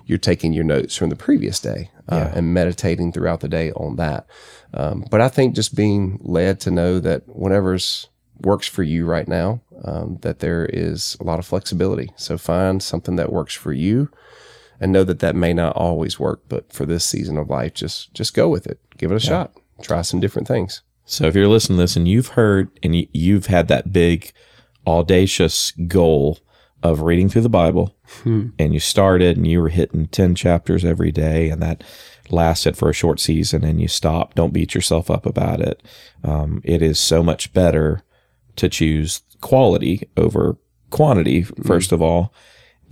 you're 0.07 0.19
taking 0.19 0.53
your 0.53 0.65
notes 0.65 0.95
from 0.97 1.09
the 1.09 1.17
previous 1.17 1.59
day 1.59 1.91
uh, 2.09 2.31
and 2.35 2.53
meditating 2.53 3.11
throughout 3.13 3.41
the 3.41 3.49
day 3.49 3.73
on 3.73 3.97
that. 3.97 4.27
Um, 4.75 5.05
but 5.11 5.21
I 5.21 5.29
think 5.29 5.55
just 5.55 5.75
being 5.75 6.19
led 6.21 6.61
to 6.61 6.71
know 6.71 7.01
that 7.01 7.27
whatever's 7.27 8.09
works 8.43 8.69
for 8.69 8.83
you 8.83 9.07
right 9.07 9.27
now, 9.27 9.63
um, 9.85 10.19
that 10.21 10.41
there 10.41 10.67
is 10.67 11.17
a 11.21 11.25
lot 11.25 11.39
of 11.39 11.47
flexibility. 11.47 12.13
So 12.17 12.37
find 12.37 12.83
something 12.83 13.17
that 13.17 13.33
works 13.33 13.55
for 13.55 13.73
you 13.73 14.11
and 14.85 14.93
know 14.93 15.03
that 15.03 15.21
that 15.21 15.35
may 15.35 15.55
not 15.55 15.75
always 15.77 16.21
work, 16.21 16.43
but 16.47 16.71
for 16.71 16.85
this 16.85 17.07
season 17.07 17.39
of 17.39 17.49
life, 17.49 17.73
just, 17.73 18.13
just 18.13 18.35
go 18.35 18.51
with 18.51 18.67
it. 18.67 18.79
Give 18.99 19.11
it 19.11 19.17
a 19.17 19.19
shot. 19.21 19.53
Try 19.83 20.03
some 20.03 20.21
different 20.21 20.47
things. 20.47 20.83
So 21.07 21.25
if 21.27 21.35
you're 21.35 21.49
listening 21.49 21.79
to 21.79 21.85
this 21.85 21.97
and 21.97 22.07
you've 22.07 22.29
heard 22.29 22.69
and 22.83 22.95
you- 22.95 23.09
you've 23.13 23.47
had 23.47 23.69
that 23.69 23.93
big 23.95 24.31
audacious 24.87 25.73
goal 25.89 26.39
of 26.83 27.01
reading 27.01 27.31
through 27.31 27.43
the 27.43 27.49
Bible 27.49 27.97
and 28.59 28.75
you 28.75 28.79
started 28.81 29.39
and 29.39 29.47
you 29.47 29.61
were 29.63 29.71
hitting 29.71 30.07
10 30.09 30.35
chapters 30.35 30.85
every 30.85 31.11
day 31.11 31.49
and 31.49 31.63
that 31.63 31.83
lasted 32.29 32.77
for 32.77 32.91
a 32.91 32.95
short 32.95 33.19
season 33.21 33.65
and 33.65 33.81
you 33.81 33.89
stopped, 33.89 34.37
don't 34.37 34.53
beat 34.53 34.75
yourself 34.75 35.11
up 35.11 35.25
about 35.25 35.61
it. 35.61 35.83
Um, 36.23 36.61
it 36.63 36.83
is 36.83 36.99
so 36.99 37.23
much 37.23 37.55
better 37.55 38.03
to 38.57 38.69
choose 38.69 39.23
quality 39.41 40.07
over 40.17 40.59
quantity, 40.91 41.43
1st 41.43 41.91
of 41.93 42.03
all. 42.03 42.33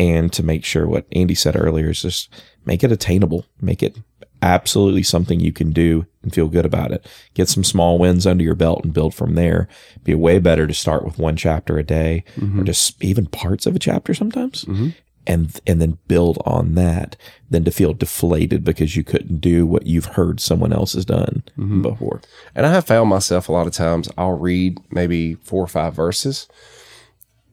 And 0.03 0.33
to 0.33 0.43
make 0.43 0.65
sure 0.65 0.87
what 0.87 1.07
Andy 1.13 1.35
said 1.35 1.57
earlier 1.57 1.91
is 1.91 2.03
just 2.03 2.29
make 2.67 2.83
it 2.83 2.91
attainable, 2.91 3.47
make 3.61 3.83
it 3.83 3.97
absolutely 4.43 5.05
something 5.05 5.39
you 5.39 5.53
can 5.53 5.71
do 5.71 6.05
and 6.23 6.35
feel 6.35 6.49
good 6.49 6.67
about 6.67 6.91
it. 6.91 7.07
Get 7.35 7.49
some 7.49 7.63
small 7.63 7.99
wins 7.99 8.27
under 8.27 8.43
your 8.43 8.57
belt 8.57 8.85
and 8.85 8.93
build 8.93 9.15
from 9.15 9.37
there. 9.37 9.69
Be 10.03 10.15
way 10.15 10.41
better 10.41 10.67
to 10.67 10.75
start 10.75 11.05
with 11.05 11.19
one 11.19 11.37
chapter 11.37 11.79
a 11.79 11.85
day 11.85 12.25
or 12.37 12.43
mm-hmm. 12.43 12.65
just 12.65 13.03
even 13.03 13.27
parts 13.27 13.65
of 13.65 13.77
a 13.77 13.79
chapter 13.79 14.13
sometimes. 14.13 14.65
Mm-hmm. 14.65 14.89
And, 15.25 15.61
and 15.69 15.81
then 15.81 15.99
build 16.09 16.43
on 16.45 16.75
that 16.75 17.15
than 17.49 17.63
to 17.63 17.71
feel 17.71 17.95
deflated 17.95 18.65
because 18.65 18.97
you 18.97 19.05
couldn't 19.05 19.41
do 19.41 19.65
what 19.65 19.87
you've 19.87 20.07
heard 20.07 20.41
someone 20.41 20.73
else 20.73 20.95
has 20.95 21.05
done 21.05 21.45
mm-hmm. 21.57 21.81
before. 21.81 22.21
And 22.57 22.67
I 22.67 22.73
have 22.73 22.89
found 22.89 23.09
myself 23.09 23.49
a 23.49 23.53
lot 23.53 23.69
of 23.69 23.73
times 23.73 24.09
I'll 24.19 24.37
read 24.37 24.81
maybe 24.91 25.35
four 25.35 25.63
or 25.63 25.69
five 25.69 25.95
verses 25.95 26.49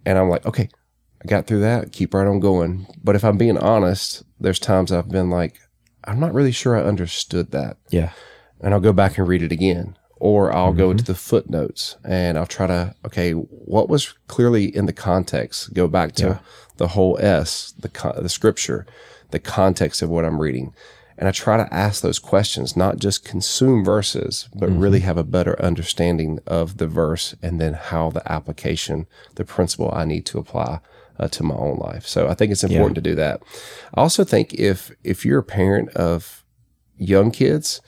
and 0.03 0.17
I'm 0.17 0.29
like, 0.29 0.47
okay, 0.47 0.69
I 1.23 1.27
got 1.27 1.47
through 1.47 1.61
that, 1.61 1.91
keep 1.91 2.13
right 2.13 2.27
on 2.27 2.39
going. 2.39 2.87
But 3.03 3.15
if 3.15 3.23
I'm 3.23 3.37
being 3.37 3.57
honest, 3.57 4.23
there's 4.39 4.59
times 4.59 4.91
I've 4.91 5.09
been 5.09 5.29
like, 5.29 5.59
I'm 6.05 6.19
not 6.19 6.33
really 6.33 6.51
sure 6.51 6.77
I 6.77 6.83
understood 6.83 7.51
that. 7.51 7.77
Yeah. 7.89 8.11
And 8.61 8.73
I'll 8.73 8.79
go 8.79 8.93
back 8.93 9.17
and 9.17 9.27
read 9.27 9.43
it 9.43 9.51
again. 9.51 9.97
Or 10.21 10.51
I'll 10.51 10.73
go 10.73 10.89
mm-hmm. 10.89 10.97
to 10.97 11.03
the 11.05 11.15
footnotes 11.15 11.95
and 12.03 12.37
I'll 12.37 12.45
try 12.45 12.67
to, 12.67 12.93
okay, 13.05 13.31
what 13.31 13.87
was 13.87 14.13
clearly 14.27 14.65
in 14.65 14.85
the 14.85 14.93
context? 14.93 15.73
Go 15.73 15.87
back 15.87 16.11
to 16.15 16.41
the 16.75 16.89
whole 16.89 17.17
S, 17.21 17.73
the, 17.79 17.89
the 18.17 18.27
scripture, 18.27 18.85
the 19.31 19.39
context 19.39 20.01
of 20.01 20.09
what 20.09 20.25
I'm 20.25 20.41
reading. 20.41 20.73
And 21.17 21.29
I 21.29 21.31
try 21.31 21.55
to 21.55 21.73
ask 21.73 22.01
those 22.01 22.19
questions, 22.19 22.75
not 22.75 22.97
just 22.97 23.23
consume 23.23 23.83
verses, 23.83 24.49
but 24.53 24.69
mm-hmm. 24.69 24.79
really 24.79 24.99
have 25.01 25.17
a 25.17 25.23
better 25.23 25.61
understanding 25.61 26.39
of 26.45 26.77
the 26.77 26.87
verse 26.87 27.33
and 27.41 27.59
then 27.59 27.73
how 27.73 28.09
the 28.09 28.29
application, 28.29 29.07
the 29.35 29.45
principle 29.45 29.89
I 29.93 30.03
need 30.03 30.25
to 30.27 30.37
apply 30.37 30.79
uh, 31.19 31.27
to 31.27 31.43
my 31.43 31.55
own 31.55 31.77
life. 31.77 32.07
So 32.07 32.27
I 32.27 32.33
think 32.33 32.51
it's 32.51 32.63
important 32.63 32.95
to 32.95 33.09
do 33.09 33.15
that. 33.15 33.41
I 33.93 34.01
also 34.01 34.23
think 34.23 34.53
if 34.53 34.91
if 35.03 35.25
you're 35.25 35.39
a 35.39 35.43
parent 35.43 35.89
of 35.95 36.43
young 36.97 37.31
kids, 37.31 37.81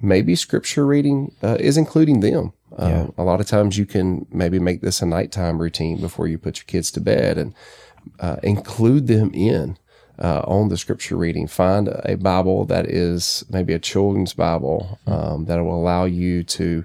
maybe 0.00 0.34
scripture 0.36 0.86
reading 0.86 1.34
uh, 1.42 1.56
is 1.60 1.76
including 1.76 2.20
them. 2.20 2.52
Uh, 2.76 3.06
A 3.18 3.24
lot 3.24 3.40
of 3.40 3.46
times 3.46 3.76
you 3.76 3.86
can 3.86 4.26
maybe 4.30 4.58
make 4.58 4.80
this 4.80 5.02
a 5.02 5.06
nighttime 5.06 5.58
routine 5.58 6.00
before 6.00 6.28
you 6.28 6.38
put 6.38 6.58
your 6.58 6.66
kids 6.66 6.90
to 6.92 7.00
bed 7.00 7.38
and 7.38 7.54
uh, 8.20 8.36
include 8.42 9.06
them 9.06 9.30
in 9.34 9.76
uh, 10.18 10.42
on 10.46 10.68
the 10.68 10.76
scripture 10.76 11.16
reading. 11.16 11.48
Find 11.48 11.88
a 11.88 12.16
Bible 12.16 12.64
that 12.66 12.86
is 12.86 13.44
maybe 13.50 13.74
a 13.74 13.78
children's 13.78 14.34
Bible 14.34 14.98
um, 15.06 15.46
that 15.46 15.58
will 15.62 15.74
allow 15.74 16.04
you 16.04 16.44
to 16.44 16.84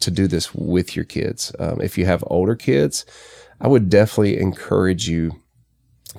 to 0.00 0.10
do 0.10 0.26
this 0.26 0.54
with 0.54 0.96
your 0.96 1.04
kids. 1.06 1.52
Um, 1.58 1.80
if 1.80 1.98
you 1.98 2.06
have 2.06 2.24
older 2.26 2.56
kids, 2.56 3.06
I 3.60 3.68
would 3.68 3.88
definitely 3.88 4.38
encourage 4.38 5.08
you 5.08 5.42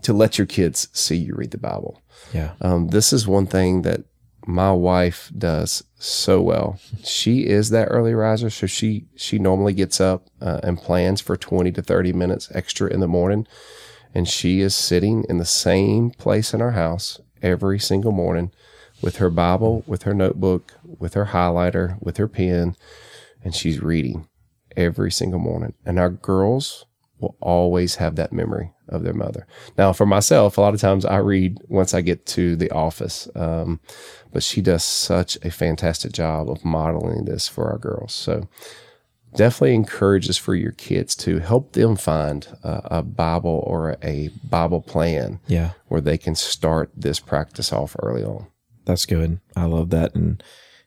to 0.02 0.14
let 0.14 0.38
your 0.38 0.48
kids 0.48 0.90
see 0.94 1.16
you 1.16 1.34
read 1.36 1.52
the 1.52 1.58
Bible. 1.58 2.02
Yeah. 2.34 2.54
Um, 2.62 2.90
this 2.90 3.14
is 3.14 3.28
one 3.28 3.48
thing 3.48 3.84
that 3.84 4.02
my 4.46 4.72
wife 4.72 5.32
does 5.38 5.84
so 6.00 6.42
well. 6.42 6.80
She 7.04 7.48
is 7.48 7.70
that 7.72 7.90
early 7.90 8.14
riser, 8.14 8.50
so 8.50 8.66
she 8.66 9.06
she 9.16 9.40
normally 9.40 9.74
gets 9.74 10.00
up 10.00 10.30
uh, 10.42 10.62
and 10.64 10.78
plans 10.78 11.22
for 11.22 11.36
twenty 11.36 11.72
to 11.74 11.82
thirty 11.82 12.14
minutes 12.14 12.50
extra 12.54 12.90
in 12.90 13.02
the 13.02 13.08
morning, 13.08 13.46
and 14.14 14.28
she 14.28 14.62
is 14.62 14.74
sitting 14.74 15.26
in 15.28 15.38
the 15.38 15.46
same 15.46 16.12
place 16.12 16.54
in 16.54 16.62
our 16.62 16.72
house 16.72 17.20
every 17.42 17.78
single 17.78 18.12
morning 18.12 18.52
with 19.02 19.18
her 19.18 19.30
Bible, 19.30 19.84
with 19.86 20.04
her 20.04 20.14
notebook, 20.14 20.74
with 20.84 21.14
her 21.14 21.26
highlighter, 21.26 22.02
with 22.02 22.18
her 22.18 22.28
pen, 22.28 22.76
and 23.44 23.54
she's 23.54 23.82
reading 23.82 24.28
every 24.76 25.12
single 25.12 25.40
morning. 25.40 25.74
And 25.86 26.00
our 26.00 26.10
girls 26.10 26.86
will 27.20 27.36
always 27.42 27.96
have 27.96 28.16
that 28.16 28.32
memory 28.34 28.72
of 28.90 29.04
their 29.04 29.14
mother. 29.14 29.48
Now, 29.78 29.92
for 29.94 30.06
myself, 30.06 30.58
a 30.58 30.62
lot 30.62 30.74
of 30.74 30.80
times 30.82 31.04
I 31.06 31.18
read 31.18 31.58
once 31.68 31.94
I 31.94 32.02
get 32.02 32.26
to 32.28 32.56
the 32.56 32.70
office, 32.72 33.28
um, 33.36 33.80
but 34.32 34.44
she 34.44 34.62
does 34.62 34.84
such 34.84 35.36
a 35.44 35.50
fantastic 35.52 36.12
job 36.12 36.50
of 36.50 36.64
modeling 36.64 37.26
this 37.26 37.48
for 37.48 37.70
our 37.72 37.78
girls. 37.80 38.14
So 38.14 38.48
definitely 39.36 39.76
encourage 39.76 40.28
this 40.28 40.38
for 40.38 40.56
your 40.56 40.72
kids 40.72 41.16
to 41.16 41.40
help 41.40 41.74
them 41.74 41.96
find 41.96 42.48
a, 42.64 42.98
a 43.00 43.04
Bible 43.04 43.64
or 43.68 43.98
a 44.04 44.30
Bible 44.50 44.82
plan 44.82 45.40
Yeah. 45.48 45.72
where 45.88 46.02
they 46.02 46.18
can 46.18 46.36
start 46.36 46.92
this 46.96 47.20
practice 47.20 47.74
off 47.74 47.96
early 48.02 48.24
on. 48.24 48.48
That's 48.86 49.06
good. 49.06 49.40
I 49.56 49.66
love 49.66 49.90
that. 49.90 50.16
And 50.16 50.42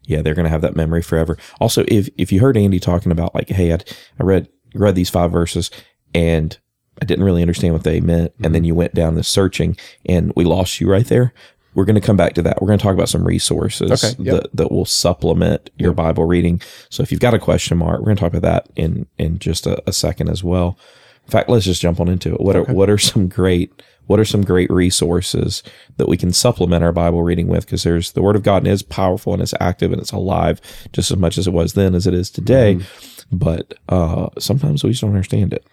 yeah, 0.04 0.22
they're 0.22 0.34
going 0.34 0.44
to 0.46 0.50
have 0.50 0.62
that 0.62 0.74
memory 0.76 1.02
forever. 1.02 1.36
Also, 1.60 1.84
if, 1.88 2.08
if 2.16 2.32
you 2.32 2.40
heard 2.40 2.56
Andy 2.56 2.80
talking 2.80 3.12
about 3.12 3.34
like, 3.34 3.50
Hey, 3.50 3.72
I, 3.72 3.78
I 4.18 4.22
read, 4.22 4.48
read 4.74 4.94
these 4.94 5.10
five 5.10 5.30
verses 5.30 5.70
and 6.14 6.58
I 7.00 7.04
didn't 7.04 7.24
really 7.24 7.42
understand 7.42 7.72
what 7.72 7.84
they 7.84 8.00
meant. 8.00 8.32
And 8.42 8.54
then 8.54 8.62
mm-hmm. 8.62 8.66
you 8.66 8.74
went 8.74 8.94
down 8.94 9.14
the 9.14 9.24
searching 9.24 9.76
and 10.06 10.32
we 10.36 10.44
lost 10.44 10.80
you 10.80 10.90
right 10.90 11.06
there. 11.06 11.32
We're 11.74 11.84
going 11.84 11.94
to 11.94 12.00
come 12.00 12.16
back 12.16 12.34
to 12.34 12.42
that. 12.42 12.60
We're 12.60 12.66
going 12.66 12.78
to 12.78 12.82
talk 12.82 12.94
about 12.94 13.08
some 13.08 13.24
resources 13.24 13.92
Okay, 13.92 14.22
yep. 14.22 14.42
that, 14.42 14.56
that 14.56 14.72
will 14.72 14.84
supplement 14.84 15.70
your 15.76 15.92
Bible 15.92 16.24
reading. 16.24 16.60
So 16.88 17.02
if 17.02 17.12
you've 17.12 17.20
got 17.20 17.32
a 17.32 17.38
question 17.38 17.78
mark, 17.78 18.00
we're 18.00 18.06
going 18.06 18.16
to 18.16 18.20
talk 18.20 18.34
about 18.34 18.42
that 18.42 18.68
in, 18.74 19.06
in 19.18 19.38
just 19.38 19.66
a, 19.66 19.80
a 19.86 19.92
second 19.92 20.28
as 20.28 20.42
well. 20.42 20.76
In 21.24 21.30
fact, 21.30 21.48
let's 21.48 21.64
just 21.64 21.80
jump 21.80 22.00
on 22.00 22.08
into 22.08 22.34
it. 22.34 22.40
What 22.40 22.56
are, 22.56 22.64
what 22.64 22.90
are 22.90 22.98
some 22.98 23.28
great, 23.28 23.82
what 24.10 24.18
are 24.18 24.24
some 24.24 24.42
great 24.42 24.68
resources 24.72 25.62
that 25.96 26.08
we 26.08 26.16
can 26.16 26.32
supplement 26.32 26.82
our 26.82 26.90
Bible 26.90 27.22
reading 27.22 27.46
with? 27.46 27.64
Because 27.64 27.84
there's 27.84 28.10
the 28.10 28.22
Word 28.22 28.34
of 28.34 28.42
God 28.42 28.64
and 28.64 28.66
is 28.66 28.82
powerful 28.82 29.32
and 29.32 29.40
it's 29.40 29.54
active 29.60 29.92
and 29.92 30.02
it's 30.02 30.10
alive 30.10 30.60
just 30.92 31.12
as 31.12 31.16
much 31.16 31.38
as 31.38 31.46
it 31.46 31.52
was 31.52 31.74
then 31.74 31.94
as 31.94 32.08
it 32.08 32.14
is 32.14 32.28
today. 32.28 32.74
Mm-hmm. 32.74 33.36
But 33.38 33.74
uh, 33.88 34.30
sometimes 34.36 34.82
we 34.82 34.90
just 34.90 35.02
don't 35.02 35.10
understand 35.10 35.52
it. 35.52 35.64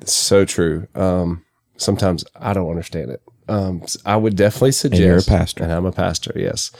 It's 0.00 0.14
so 0.14 0.46
true. 0.46 0.88
Um, 0.94 1.44
sometimes 1.76 2.24
I 2.34 2.54
don't 2.54 2.70
understand 2.70 3.10
it. 3.10 3.20
Um, 3.46 3.84
I 4.06 4.16
would 4.16 4.36
definitely 4.36 4.72
suggest. 4.72 5.02
you're 5.02 5.18
a 5.18 5.38
pastor. 5.38 5.62
and 5.62 5.70
I'm 5.70 5.84
a 5.84 5.92
pastor. 5.92 6.32
Yes, 6.34 6.70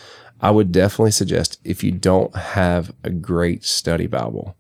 I 0.41 0.51
would 0.51 0.73
definitely 0.73 1.11
suggest 1.11 1.61
if 1.63 1.85
you 1.85 1.93
don't 1.93 2.35
have 2.35 2.91
a 3.05 3.11
great 3.11 3.65
study 3.65 4.07
Bible, 4.07 4.57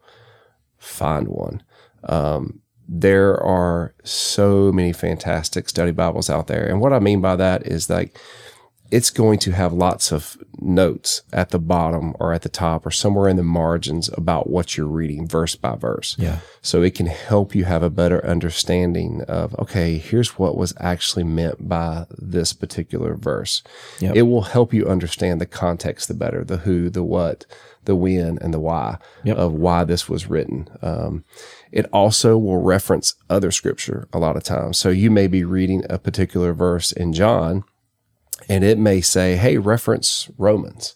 find 0.77 1.29
one. 1.29 1.63
Um, 2.05 2.61
there 2.89 3.43
are 3.43 3.95
so 4.05 4.71
many 4.73 4.93
fantastic 4.93 5.69
study 5.69 5.91
Bibles 5.91 6.31
out 6.31 6.47
there, 6.47 6.67
and 6.67 6.81
what 6.81 6.93
I 6.93 6.99
mean 6.99 7.21
by 7.21 7.37
that 7.37 7.67
is 7.67 7.91
like 7.91 8.19
it's 8.91 9.11
going 9.11 9.39
to 9.41 9.51
have 9.53 9.73
lots 9.73 10.13
of 10.13 10.37
notes 10.59 11.23
at 11.33 11.51
the 11.51 11.59
bottom 11.59 12.15
or 12.21 12.33
at 12.33 12.43
the 12.43 12.49
top 12.49 12.87
or 12.87 12.91
somewhere 12.91 13.29
in 13.29 13.37
the 13.37 13.43
margins 13.43 14.09
about 14.17 14.49
what 14.49 14.77
you're 14.77 14.87
reading 14.87 15.27
verse 15.27 15.57
by 15.57 15.75
verse. 15.75 16.17
Yeah. 16.19 16.39
So 16.63 16.83
it 16.83 16.95
can 16.95 17.07
help 17.07 17.55
you 17.55 17.65
have 17.65 17.83
a 17.83 17.91
better 17.91 18.25
understanding 18.25 19.23
of, 19.23 19.55
okay, 19.59 19.99
here's 19.99 20.39
what 20.39 20.57
was 20.57 20.73
actually 20.79 21.25
meant 21.25 21.69
by 21.69 22.07
this 22.17 22.53
particular 22.53 23.15
verse. 23.15 23.63
Yep. 23.99 24.17
It 24.17 24.23
will 24.23 24.43
help 24.43 24.73
you 24.73 24.87
understand 24.87 25.41
the 25.41 25.47
context 25.47 26.09
the 26.09 26.15
better, 26.15 26.45
the 26.45 26.59
who, 26.59 26.89
the 26.89 27.03
what, 27.03 27.45
the 27.85 27.97
when, 27.97 28.39
and 28.39 28.55
the 28.55 28.61
why 28.61 28.99
Yep. 29.25 29.37
of 29.37 29.53
why 29.53 29.85
this 29.85 30.09
was 30.09 30.29
written. 30.29 30.69
Um, 30.83 31.25
it 31.77 31.85
also 31.93 32.39
will 32.39 32.63
reference 32.63 33.15
other 33.29 33.51
scripture 33.51 34.09
a 34.11 34.19
lot 34.19 34.35
of 34.35 34.43
times. 34.43 34.79
So 34.79 34.89
you 34.89 35.11
may 35.11 35.27
be 35.27 35.45
reading 35.45 35.85
a 35.91 35.99
particular 35.99 36.55
verse 36.55 36.91
in 36.91 37.13
John 37.13 37.65
and 38.49 38.65
it 38.65 38.79
may 38.79 39.03
say, 39.03 39.37
hey, 39.37 39.59
reference 39.59 40.31
Romans. 40.39 40.95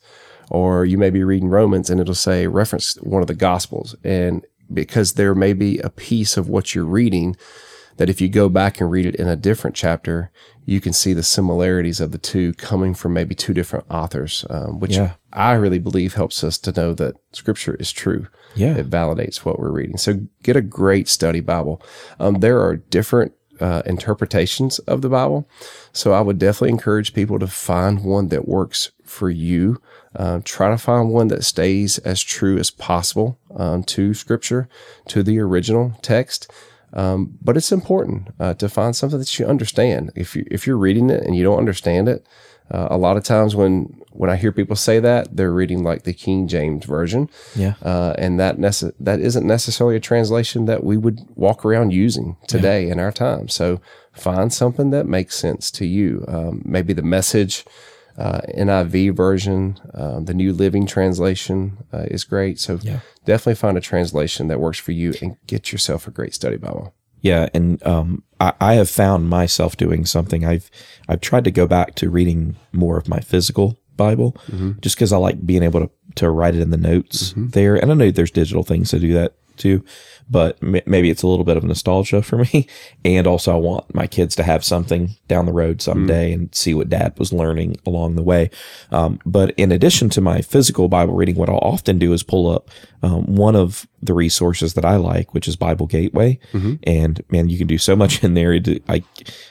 Or 0.49 0.87
you 0.87 0.97
may 0.97 1.11
be 1.11 1.23
reading 1.23 1.51
Romans 1.51 1.91
and 1.91 2.01
it'll 2.01 2.15
say, 2.15 2.47
reference 2.47 2.95
one 3.03 3.21
of 3.21 3.29
the 3.29 3.35
Gospels. 3.35 3.95
And 4.03 4.47
because 4.73 5.13
there 5.13 5.35
may 5.35 5.53
be 5.53 5.79
a 5.81 5.91
piece 5.91 6.39
of 6.39 6.49
what 6.49 6.75
you're 6.75 6.87
reading 6.87 7.37
that 7.99 8.09
if 8.09 8.23
you 8.23 8.31
go 8.31 8.49
back 8.49 8.81
and 8.81 8.91
read 8.91 9.05
it 9.05 9.17
in 9.17 9.29
a 9.29 9.37
different 9.37 9.77
chapter, 9.77 10.31
you 10.65 10.81
can 10.81 10.95
see 10.95 11.13
the 11.13 11.23
similarities 11.23 12.01
of 12.01 12.11
the 12.11 12.19
two 12.19 12.55
coming 12.55 12.95
from 12.95 13.13
maybe 13.13 13.35
two 13.35 13.53
different 13.53 13.85
authors, 13.91 14.47
um, 14.49 14.81
which 14.81 14.97
Yeah. 14.97 15.13
I 15.31 15.53
really 15.53 15.79
believe 15.79 16.15
helps 16.15 16.43
us 16.43 16.57
to 16.57 16.73
know 16.73 16.95
that 16.95 17.17
scripture 17.33 17.75
is 17.75 17.93
true. 17.93 18.29
Yeah. 18.55 18.77
It 18.77 18.91
validates 18.91 19.39
what 19.39 19.59
we're 19.59 19.71
reading. 19.71 19.97
So 19.97 20.21
get 20.43 20.57
a 20.57 20.63
great 20.63 21.09
study 21.09 21.41
Bible. 21.41 21.83
Um, 22.19 22.41
there 22.41 22.61
are 22.61 22.77
different 22.77 23.33
uh, 23.61 23.83
interpretations 23.85 24.79
of 24.81 25.03
the 25.03 25.09
Bible. 25.09 25.49
So 25.93 26.13
I 26.13 26.21
would 26.21 26.39
definitely 26.39 26.71
encourage 26.71 27.15
people 27.15 27.39
to 27.39 27.47
find 27.47 28.03
one 28.03 28.29
that 28.29 28.49
works 28.49 28.91
for 29.05 29.31
you. 29.31 29.81
Uh, 30.17 30.41
try 30.45 30.71
to 30.71 30.79
find 30.79 31.11
one 31.11 31.29
that 31.29 31.45
stays 31.45 31.99
as 31.99 32.23
true 32.23 32.59
as 32.59 32.71
possible 32.71 33.39
um, 33.55 33.83
to 33.85 34.15
Scripture, 34.15 34.69
to 35.09 35.23
the 35.23 35.39
original 35.39 35.93
text. 36.03 36.51
Um, 36.93 37.39
but 37.41 37.57
it's 37.57 37.71
important 37.71 38.29
uh, 38.41 38.55
to 38.55 38.69
find 38.69 38.97
something 38.97 39.19
that 39.19 39.39
you 39.39 39.47
understand. 39.47 40.11
If 40.17 40.35
you 40.35 40.45
if 40.51 40.67
you're 40.67 40.77
reading 40.77 41.11
it 41.11 41.23
and 41.23 41.37
you 41.37 41.45
don't 41.45 41.59
understand 41.59 42.09
it, 42.09 42.27
uh, 42.71 42.89
a 42.91 42.97
lot 42.99 43.17
of 43.17 43.25
times 43.25 43.55
when 43.57 43.97
when 44.13 44.29
I 44.29 44.37
hear 44.37 44.53
people 44.53 44.77
say 44.77 44.99
that, 45.01 45.35
they're 45.37 45.53
reading 45.53 45.83
like 45.85 46.03
the 46.03 46.13
King 46.13 46.49
James 46.49 46.85
version, 46.85 47.31
Yeah. 47.57 47.75
uh, 47.83 48.15
and 48.19 48.39
that 48.41 48.59
nece- 48.59 48.93
that 49.01 49.21
isn't 49.21 49.47
necessarily 49.47 49.97
a 49.97 50.01
translation 50.01 50.67
that 50.67 50.83
we 50.85 50.97
would 50.97 51.21
walk 51.37 51.65
around 51.65 51.93
using 51.93 52.37
today 52.49 52.89
in 52.91 52.99
our 53.01 53.13
time. 53.13 53.49
So 53.49 53.81
find 54.13 54.53
something 54.53 54.91
that 54.91 55.07
makes 55.07 55.37
sense 55.37 55.71
to 55.73 55.87
you. 55.87 56.25
Um, 56.29 56.63
maybe 56.65 56.93
the 56.93 57.03
message. 57.03 57.65
Uh, 58.19 58.41
NIV 58.59 59.17
version, 59.17 59.79
um, 59.95 60.27
the 60.27 60.35
New 60.35 60.53
Living 60.53 60.85
Translation 60.85 61.79
uh, 61.93 62.05
is 62.11 62.25
great. 62.25 62.59
So 62.59 62.79
definitely 63.25 63.55
find 63.55 63.79
a 63.79 63.81
translation 63.81 64.49
that 64.49 64.61
works 64.61 64.79
for 64.79 64.93
you 64.93 65.15
and 65.23 65.37
get 65.47 65.73
yourself 65.73 66.07
a 66.07 66.11
great 66.11 66.35
study 66.35 66.57
Bible. 66.59 66.93
Yeah, 67.21 67.49
and 67.53 67.83
um, 67.87 68.23
I, 68.41 68.53
I 68.61 68.75
have 68.75 68.89
found 68.89 69.29
myself 69.29 69.77
doing 69.77 70.07
something. 70.07 70.45
I've 70.45 70.71
I've 71.09 71.21
tried 71.21 71.45
to 71.45 71.51
go 71.51 71.67
back 71.67 71.95
to 71.97 72.11
reading 72.11 72.57
more 72.73 72.97
of 72.97 73.09
my 73.09 73.21
physical 73.21 73.79
Bible, 73.97 74.37
just 74.81 74.97
because 74.97 75.13
I 75.13 75.19
like 75.19 75.45
being 75.45 75.63
able 75.63 75.81
to 75.81 75.91
to 76.17 76.31
write 76.31 76.55
it 76.55 76.61
in 76.61 76.71
the 76.71 76.77
notes 76.77 77.33
there. 77.37 77.77
And 77.77 77.91
I 77.93 77.95
know 77.95 78.11
there's 78.11 78.31
digital 78.31 78.63
things 78.65 78.91
to 78.91 78.99
do 78.99 79.13
that 79.15 79.35
too, 79.61 79.85
but 80.29 80.59
m- 80.63 80.81
maybe 80.87 81.11
it's 81.11 81.23
a 81.23 81.29
little 81.29 81.45
bit 81.45 81.57
of 81.57 81.63
nostalgia 81.63 82.23
for 82.23 82.39
me. 82.53 82.67
And 83.05 83.27
also, 83.29 83.53
I 83.55 83.59
want 83.59 83.95
my 83.95 84.09
kids 84.09 84.35
to 84.37 84.43
have 84.43 84.65
something 84.65 85.11
down 85.29 85.47
the 85.47 85.53
road 85.53 85.81
someday 85.81 86.33
and 86.33 86.53
see 86.55 86.75
what 86.75 86.89
Dad 86.89 87.17
was 87.19 87.33
learning 87.33 87.77
along 87.87 88.17
the 88.17 88.23
way. 88.23 88.51
Um, 88.91 89.21
but 89.25 89.55
in 89.57 89.71
addition 89.71 90.11
to 90.11 90.21
my 90.21 90.41
physical 90.41 90.89
Bible 90.89 91.15
reading, 91.15 91.37
what 91.37 91.49
I'll 91.49 91.59
often 91.59 91.99
do 91.99 92.13
is 92.13 92.23
pull 92.25 92.51
up 92.51 92.71
um, 93.03 93.35
one 93.37 93.55
of 93.55 93.87
the 94.03 94.15
resources 94.15 94.75
that 94.75 94.85
I 94.85 94.97
like, 94.97 95.33
which 95.35 95.47
is 95.47 95.57
Bible 95.57 95.87
Gateway. 95.87 96.39
And 96.85 97.23
man, 97.31 97.49
you 97.49 97.59
can 97.59 97.67
do 97.67 97.79
so 97.79 97.95
much 98.03 98.25
in 98.25 98.35
there. 98.35 98.59
I, 98.89 99.03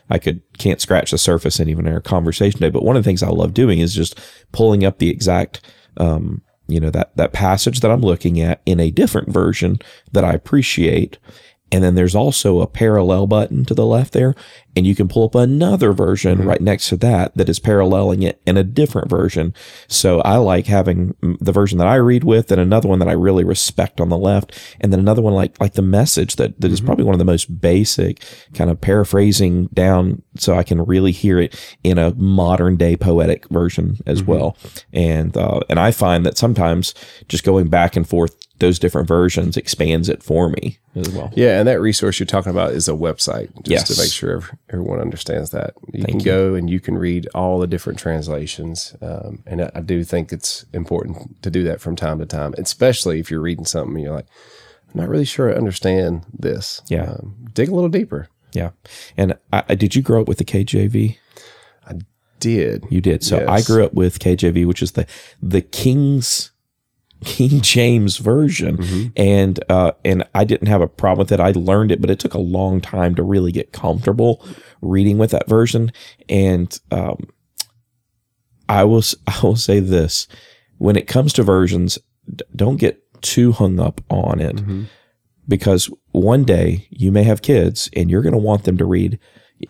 I 0.10 0.18
could 0.18 0.42
can't 0.58 0.82
scratch 0.82 1.12
the 1.12 1.18
surface 1.18 1.60
in 1.60 1.70
even 1.70 1.88
our 1.88 2.02
conversation 2.02 2.60
today. 2.60 2.72
But 2.72 2.84
one 2.84 2.98
of 2.98 3.04
the 3.04 3.08
things 3.08 3.24
I 3.24 3.30
love 3.30 3.54
doing 3.54 3.80
is 3.80 3.94
just 3.94 4.20
pulling 4.52 4.84
up 4.84 4.98
the 4.98 5.10
exact, 5.10 5.62
um, 5.98 6.42
you 6.70 6.80
know, 6.80 6.90
that, 6.92 7.16
that 7.16 7.34
passage 7.34 7.80
that 7.82 7.92
I'm 7.92 8.02
looking 8.02 8.40
at 8.40 8.62
in 8.66 8.80
a 8.80 8.92
different 8.92 9.30
version 9.30 9.80
that 10.12 10.24
I 10.24 10.34
appreciate. 10.34 11.18
And 11.72 11.84
then 11.84 11.96
there's 11.96 12.16
also 12.16 12.62
a 12.62 12.68
parallel 12.68 13.28
button 13.28 13.64
to 13.66 13.74
the 13.74 13.86
left 13.86 14.14
there, 14.14 14.36
and 14.76 14.86
you 14.86 14.96
can 14.96 15.08
pull 15.08 15.26
up 15.26 15.36
another 15.36 15.94
version 15.94 16.40
mm-hmm. 16.40 16.48
right 16.48 16.62
next 16.62 16.90
to 16.90 16.98
that 16.98 17.36
that 17.36 17.50
is 17.50 17.60
paralleling 17.60 18.24
it 18.24 18.42
in 18.46 18.58
a 18.58 18.64
different 18.64 19.10
version. 19.10 19.54
So 19.88 20.22
I 20.22 20.38
like 20.38 20.68
having 20.68 21.16
the 21.22 21.52
version 21.52 21.78
that 21.80 21.88
I 21.88 21.96
read 21.96 22.24
with 22.24 22.52
and 22.52 22.62
another 22.62 22.88
one 22.88 23.00
that 23.00 23.08
I 23.08 23.14
really 23.14 23.44
respect 23.44 24.00
on 24.00 24.10
the 24.10 24.18
left, 24.18 24.58
and 24.80 24.94
then 24.94 25.00
another 25.00 25.22
one 25.22 25.34
like 25.34 25.60
like 25.60 25.74
the 25.74 25.82
message 25.82 26.36
that, 26.38 26.60
that 26.62 26.72
is 26.72 26.80
mm-hmm. 26.80 26.88
probably 26.88 27.06
one 27.06 27.16
of 27.16 27.20
the 27.20 27.26
most 27.26 27.60
basic 27.60 28.24
kind 28.54 28.70
of 28.70 28.80
paraphrasing 28.80 29.68
down 29.68 30.22
so 30.38 30.56
I 30.56 30.64
can 30.64 30.84
really 30.86 31.12
hear 31.12 31.40
it 31.40 31.60
in 31.84 31.98
a 31.98 32.14
modern 32.16 32.78
day 32.78 32.96
poetic 32.96 33.48
version 33.50 33.98
as 34.06 34.22
mm-hmm. 34.22 34.32
well. 34.32 34.58
And 34.94 35.36
uh, 35.36 35.62
and 35.70 35.80
I 35.80 35.92
find 35.92 36.26
that 36.26 36.38
sometimes 36.38 36.94
just 37.28 37.44
going 37.44 37.70
back 37.70 37.96
and 37.96 38.08
forth 38.08 38.36
those 38.60 38.78
different 38.78 39.08
versions 39.08 39.58
expands 39.58 40.10
it 40.10 40.22
for 40.22 40.50
me 40.50 40.80
as 40.96 41.10
well. 41.10 41.32
Yeah, 41.36 41.60
and 41.60 41.68
that 41.68 41.82
resource 41.82 42.20
you're 42.20 42.28
talking 42.28 42.52
about 42.52 42.72
is 42.72 42.88
a 42.88 42.94
website, 42.94 43.54
just 43.64 43.70
Yes. 43.70 43.96
to 43.96 44.02
make 44.02 44.12
sure 44.12 44.44
everyone 44.70 45.00
understands 45.00 45.50
that. 45.52 45.74
You 45.94 46.04
can 46.06 46.20
go 46.20 46.54
and 46.56 46.70
you 46.70 46.80
can 46.80 46.98
read 46.98 47.28
all 47.34 47.60
the 47.60 47.68
different 47.68 48.00
translations, 48.00 48.96
um, 49.02 49.44
and 49.46 49.62
I, 49.64 49.72
I 49.76 49.82
do 49.82 50.04
think 50.04 50.32
it's 50.32 50.66
important 50.74 51.42
to 51.44 51.50
do 51.50 51.64
that 51.64 51.82
from 51.82 51.96
time 51.96 52.20
to 52.20 52.26
time, 52.26 52.54
especially 52.58 53.20
if 53.20 53.30
you're 53.32 53.42
reading 53.42 53.66
something 53.66 53.96
and 53.96 54.04
you're 54.04 54.14
like, 54.14 54.28
I'm 54.94 55.00
not 55.02 55.10
really 55.10 55.26
sure 55.26 55.52
I 55.52 55.56
understand 55.56 56.26
this. 56.34 56.82
Yeah. 56.88 57.12
um, 57.12 57.36
dig 57.54 57.70
a 57.70 57.74
little 57.76 57.90
deeper. 57.90 58.28
Yeah. 58.54 58.72
And 59.18 59.38
I, 59.54 59.64
I- 59.70 59.76
did 59.76 59.96
you 59.96 60.02
grow 60.02 60.22
up 60.22 60.28
with 60.28 60.38
the 60.40 60.46
KJV? 60.46 61.18
I 61.88 61.94
did 62.40 62.86
You 62.90 63.02
did. 63.02 63.24
So 63.24 63.46
I 63.48 63.62
grew 63.62 63.84
up 63.86 63.94
with 63.94 64.20
KJV, 64.20 64.66
which 64.66 64.82
is 64.82 64.94
the 64.94 65.06
the 65.42 65.62
King's 65.62 66.52
King 67.26 67.62
James 67.62 68.18
version, 68.18 69.12
and 69.18 69.60
uh, 69.70 69.92
and 70.06 70.24
I 70.34 70.44
didn't 70.46 70.68
have 70.68 70.82
a 70.82 70.88
problem 70.88 71.20
with 71.20 71.32
it. 71.32 71.40
I 71.40 71.52
learned 71.52 71.92
it, 71.92 72.00
but 72.02 72.10
it 72.10 72.20
took 72.20 72.34
a 72.34 72.40
long 72.40 72.80
time 72.82 73.14
to 73.16 73.24
really 73.24 73.52
get 73.52 73.74
comfortable 73.74 74.46
reading 74.82 75.18
with 75.18 75.32
that 75.32 75.48
version. 75.50 75.92
And 76.30 76.80
um, 76.92 77.28
I 78.70 78.84
will 78.86 79.04
I 79.28 79.40
will 79.44 79.56
say 79.58 79.80
this: 79.80 80.28
when 80.78 80.96
it 80.96 81.08
comes 81.08 81.34
to 81.34 81.44
versions, 81.44 82.00
d- 82.34 82.46
don't 82.56 82.78
get 82.78 83.02
too 83.22 83.52
hung 83.52 83.80
up 83.80 84.00
on 84.10 84.40
it 84.40 84.62
because 85.48 85.90
one 86.12 86.44
day 86.46 86.88
you 86.90 87.12
may 87.12 87.24
have 87.24 87.42
kids 87.42 87.90
and 87.94 88.10
you're 88.10 88.22
going 88.22 88.34
to 88.34 88.38
want 88.40 88.64
them 88.64 88.78
to 88.78 88.86
read. 88.86 89.20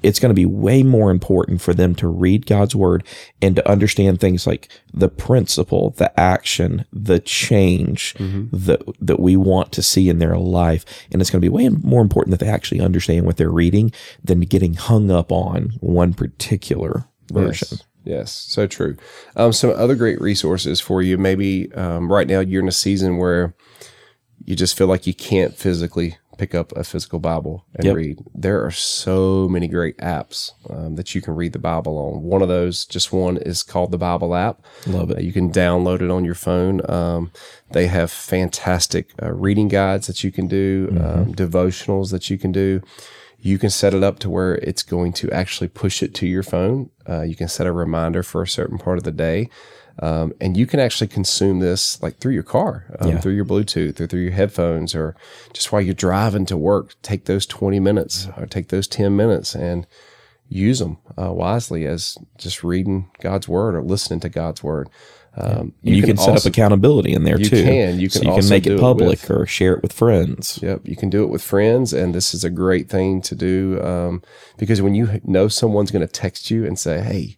It's 0.03 0.19
going 0.19 0.29
to 0.29 0.35
be 0.35 0.45
way 0.45 0.83
more 0.83 1.11
important 1.11 1.61
for 1.61 1.73
them 1.73 1.95
to 1.95 2.07
read 2.07 2.45
God's 2.45 2.75
word 2.75 3.03
and 3.41 3.55
to 3.55 3.69
understand 3.69 4.19
things 4.19 4.45
like 4.45 4.69
the 4.93 5.09
principle, 5.09 5.91
the 5.91 6.17
action, 6.19 6.85
the 6.93 7.19
change 7.19 8.13
that, 8.51 8.81
that 8.99 9.19
we 9.19 9.35
want 9.35 9.71
to 9.73 9.81
see 9.81 10.09
in 10.09 10.19
their 10.19 10.37
life. 10.37 10.85
And 11.11 11.21
it's 11.21 11.31
going 11.31 11.41
to 11.41 11.45
be 11.45 11.53
way 11.53 11.69
more 11.69 12.01
important 12.01 12.31
that 12.31 12.45
they 12.45 12.51
actually 12.51 12.81
understand 12.81 13.25
what 13.25 13.37
they're 13.37 13.49
reading 13.49 13.91
than 14.23 14.41
getting 14.41 14.75
hung 14.75 15.09
up 15.09 15.31
on 15.31 15.71
one 15.79 16.13
particular 16.13 17.05
version. 17.31 17.67
Yes. 17.71 17.83
Yes, 18.05 18.31
so 18.31 18.65
true. 18.65 18.95
Um, 19.35 19.53
some 19.53 19.71
other 19.71 19.93
great 19.93 20.19
resources 20.21 20.79
for 20.79 21.01
you. 21.01 21.17
Maybe 21.17 21.71
um, 21.73 22.11
right 22.11 22.27
now 22.27 22.39
you're 22.39 22.61
in 22.61 22.67
a 22.67 22.71
season 22.71 23.17
where 23.17 23.53
you 24.45 24.55
just 24.55 24.77
feel 24.77 24.87
like 24.87 25.05
you 25.05 25.13
can't 25.13 25.53
physically 25.53 26.17
pick 26.39 26.55
up 26.55 26.71
a 26.77 26.83
physical 26.83 27.19
Bible 27.19 27.65
and 27.75 27.83
Yep. 27.85 27.95
read. 27.95 28.17
There 28.33 28.65
are 28.65 28.71
so 28.71 29.47
many 29.49 29.67
great 29.67 29.97
apps 29.97 30.53
um, 30.69 30.95
that 30.95 31.13
you 31.13 31.21
can 31.21 31.35
read 31.35 31.51
the 31.53 31.59
Bible 31.59 31.97
on. 31.97 32.23
One 32.23 32.41
of 32.41 32.47
those, 32.47 32.85
just 32.85 33.11
one, 33.11 33.37
is 33.37 33.61
called 33.61 33.91
the 33.91 33.97
Bible 33.97 34.33
app. 34.35 34.61
Love 34.87 35.11
Uh, 35.11 35.15
it. 35.15 35.23
You 35.23 35.33
can 35.33 35.51
download 35.51 36.01
it 36.01 36.09
on 36.09 36.23
your 36.25 36.35
phone. 36.35 36.81
Um, 36.89 37.31
they 37.71 37.87
have 37.87 38.09
fantastic 38.09 39.09
uh, 39.21 39.31
reading 39.33 39.67
guides 39.67 40.07
that 40.07 40.23
you 40.23 40.31
can 40.31 40.47
do, 40.47 40.87
um, 40.91 41.33
devotionals 41.35 42.09
that 42.11 42.29
you 42.29 42.37
can 42.37 42.51
do. 42.51 42.81
You 43.41 43.57
can 43.57 43.69
set 43.69 43.93
it 43.93 44.03
up 44.03 44.19
to 44.19 44.29
where 44.29 44.55
it's 44.55 44.83
going 44.83 45.13
to 45.13 45.29
actually 45.31 45.69
push 45.69 46.01
it 46.03 46.13
to 46.15 46.25
your 46.27 46.43
phone. 46.43 46.89
Uh, 47.07 47.21
you 47.21 47.35
can 47.35 47.47
set 47.47 47.67
a 47.67 47.71
reminder 47.71 48.21
for 48.23 48.41
a 48.41 48.47
certain 48.47 48.77
part 48.77 48.97
of 48.97 49.03
the 49.03 49.11
day. 49.13 49.49
Um, 50.01 50.33
and 50.39 50.55
you 50.55 50.65
can 50.65 50.79
actually 50.79 51.07
consume 51.07 51.59
this 51.59 52.01
like 52.01 52.17
through 52.19 52.33
your 52.33 52.43
car, 52.43 52.85
um, 52.99 53.09
Yeah. 53.09 53.19
through 53.19 53.33
your 53.33 53.45
Bluetooth 53.45 53.99
or 53.99 54.07
through 54.07 54.21
your 54.21 54.31
headphones, 54.31 54.95
or 54.95 55.15
just 55.53 55.71
while 55.71 55.81
you're 55.81 55.93
driving 55.93 56.45
to 56.47 56.57
work. 56.57 56.95
Take 57.01 57.25
those 57.25 57.45
20 57.45 57.79
minutes 57.79 58.27
or 58.37 58.45
take 58.45 58.69
those 58.69 58.87
10 58.87 59.15
minutes 59.15 59.55
and 59.55 59.85
use 60.47 60.79
them 60.79 60.97
uh, 61.21 61.31
wisely 61.33 61.85
as 61.85 62.17
just 62.37 62.63
reading 62.63 63.09
God's 63.21 63.47
word 63.49 63.75
or 63.75 63.81
listening 63.83 64.19
to 64.21 64.29
God's 64.29 64.63
word. 64.63 64.89
Um, 65.37 65.73
You, 65.83 66.01
can, 66.01 66.17
set 66.17 66.29
also- 66.29 66.49
up 66.49 66.53
accountability 66.53 67.13
in 67.13 67.23
there 67.23 67.37
You 67.37 67.45
too. 67.45 67.63
can. 67.63 67.99
You 67.99 68.09
So 68.09 68.21
can 68.21 68.29
you 68.29 68.39
can 68.39 68.49
make 68.49 68.65
it 68.65 68.73
it 68.73 68.79
public 68.79 69.21
with- 69.21 69.31
or 69.31 69.45
share 69.45 69.73
it 69.75 69.83
with 69.83 69.93
friends. 69.93 70.59
Yep, 70.61 70.81
you 70.85 70.95
can 70.95 71.09
do 71.09 71.23
it 71.23 71.27
with 71.29 71.41
friends, 71.43 71.93
and 71.93 72.15
this 72.15 72.33
is 72.33 72.43
a 72.43 72.49
great 72.49 72.89
thing 72.89 73.21
to 73.23 73.35
do 73.35 73.79
um, 73.83 74.23
because 74.57 74.81
when 74.81 74.95
you 74.95 75.21
know 75.23 75.47
someone's 75.47 75.91
going 75.91 76.05
to 76.05 76.11
text 76.11 76.49
you 76.49 76.65
and 76.65 76.79
say, 76.79 77.01
"Hey, 77.01 77.37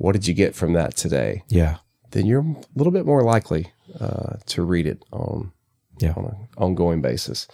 what 0.00 0.12
did 0.12 0.26
you 0.26 0.34
get 0.34 0.54
from 0.54 0.72
that 0.74 0.96
today?" 0.96 1.42
Yeah. 1.48 1.76
then 2.12 2.26
you're 2.26 2.40
a 2.42 2.56
little 2.74 2.92
bit 2.92 3.06
more 3.06 3.22
likely 3.22 3.70
uh, 4.00 4.32
to 4.46 4.62
read 4.72 4.86
it 4.86 4.98
on 5.12 5.52
Yeah. 6.00 6.14
on 6.16 6.24
an 6.26 6.36
ongoing 6.56 7.00
basis. 7.02 7.46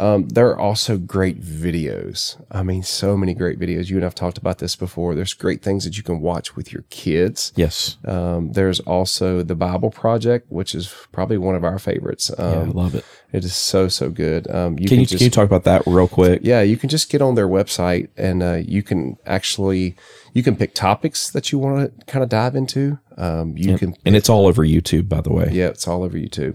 Um, 0.00 0.28
there 0.28 0.48
are 0.48 0.58
also 0.58 0.96
great 0.96 1.40
videos. 1.42 2.42
I 2.50 2.62
mean, 2.62 2.82
so 2.82 3.16
many 3.16 3.34
great 3.34 3.58
videos. 3.58 3.90
You 3.90 3.96
and 3.96 4.04
I've 4.06 4.14
talked 4.14 4.38
about 4.38 4.58
this 4.58 4.74
before. 4.74 5.14
There's 5.14 5.34
great 5.34 5.62
things 5.62 5.84
that 5.84 5.96
you 5.96 6.02
can 6.02 6.20
watch 6.20 6.56
with 6.56 6.72
your 6.72 6.84
kids. 6.90 7.52
Yes. 7.54 7.98
Um, 8.06 8.52
there's 8.52 8.80
also 8.80 9.42
the 9.42 9.54
Bible 9.54 9.90
Project, 9.90 10.50
which 10.50 10.74
is 10.74 10.92
probably 11.12 11.36
one 11.38 11.54
of 11.54 11.64
our 11.64 11.78
favorites. 11.78 12.30
Yeah, 12.38 12.44
I 12.44 12.56
Um, 12.62 12.70
love 12.70 12.94
it. 12.94 13.04
It 13.32 13.44
is 13.44 13.54
so 13.54 13.86
so 13.88 14.10
good. 14.10 14.50
Um, 14.50 14.78
you 14.78 14.88
Can 14.88 14.98
you, 15.00 15.06
just, 15.06 15.18
can 15.18 15.24
you 15.26 15.30
talk 15.30 15.46
about 15.46 15.64
that 15.64 15.82
real 15.86 16.08
quick? 16.08 16.40
yeah, 16.42 16.62
you 16.62 16.76
can 16.76 16.88
just 16.88 17.10
get 17.10 17.22
on 17.22 17.34
their 17.36 17.46
website 17.46 18.08
and 18.16 18.42
uh, 18.42 18.54
you 18.66 18.82
can 18.82 19.18
actually 19.26 19.94
you 20.34 20.42
can 20.42 20.56
pick 20.56 20.74
topics 20.74 21.30
that 21.30 21.52
you 21.52 21.58
want 21.58 21.96
to 21.98 22.06
kind 22.06 22.22
of 22.24 22.28
dive 22.28 22.56
into. 22.56 22.98
Um, 23.16 23.56
you 23.56 23.76
can 23.78 23.94
And 24.04 24.16
it's 24.16 24.28
all 24.30 24.46
over 24.46 24.64
YouTube, 24.64 25.08
by 25.08 25.20
the 25.20 25.32
way. 25.32 25.50
yeah, 25.52 25.66
it's 25.68 25.86
all 25.86 26.02
over 26.02 26.16
YouTube. 26.18 26.54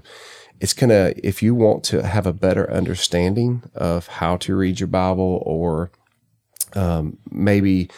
It's 0.59 0.73
gonna 0.73 1.13
if 1.23 1.43
you 1.43 1.53
want 1.55 1.83
to 1.85 2.05
have 2.05 2.25
a 2.25 2.33
better 2.33 2.69
understanding 2.71 3.63
of 3.75 4.07
how 4.07 4.37
to 4.37 4.55
read 4.55 4.79
your 4.79 4.87
Bible 4.87 5.41
or 5.45 5.91
um, 6.73 7.17
maybe 7.31 7.89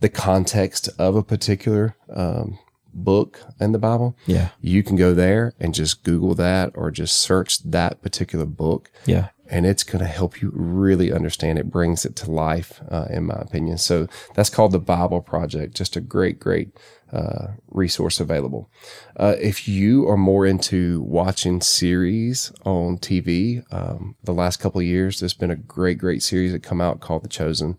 the 0.00 0.08
context 0.08 0.88
of 0.98 1.16
a 1.16 1.22
particular 1.22 1.96
um, 2.14 2.58
book 2.92 3.40
in 3.60 3.72
the 3.72 3.78
Bible, 3.78 4.16
Yeah. 4.26 4.48
you 4.60 4.82
can 4.82 4.96
go 4.96 5.14
there 5.14 5.52
and 5.60 5.74
just 5.74 6.02
Google 6.02 6.34
that 6.34 6.72
or 6.74 6.90
just 6.90 7.16
search 7.18 7.62
that 7.64 8.02
particular 8.02 8.46
book 8.46 8.90
Yeah. 9.06 9.28
And 9.48 9.66
it's 9.66 9.84
going 9.84 10.04
to 10.04 10.10
help 10.10 10.40
you 10.40 10.50
really 10.54 11.12
understand. 11.12 11.58
It 11.58 11.70
brings 11.70 12.04
it 12.04 12.16
to 12.16 12.30
life 12.30 12.80
uh, 12.90 13.06
in 13.10 13.26
my 13.26 13.34
opinion. 13.34 13.78
So 13.78 14.08
that's 14.34 14.50
called 14.50 14.72
the 14.72 14.78
bible 14.78 15.20
project. 15.20 15.76
Just 15.76 15.96
a 15.96 16.00
great 16.00 16.38
great 16.38 16.76
uh, 17.12 17.48
resource 17.68 18.18
available. 18.20 18.70
Uh, 19.16 19.36
if 19.40 19.68
you 19.68 20.08
are 20.08 20.16
more 20.16 20.44
into 20.44 21.00
watching 21.02 21.60
series 21.60 22.52
on 22.64 22.98
tv 22.98 23.62
um, 23.72 24.16
the 24.24 24.34
last 24.34 24.56
couple 24.56 24.80
of 24.80 24.86
years 24.86 25.20
there's 25.20 25.34
been 25.34 25.50
a 25.50 25.56
great 25.56 25.98
great 25.98 26.22
series 26.22 26.52
that 26.52 26.62
come 26.62 26.80
out 26.80 27.00
called 27.00 27.22
the 27.22 27.28
chosen. 27.28 27.78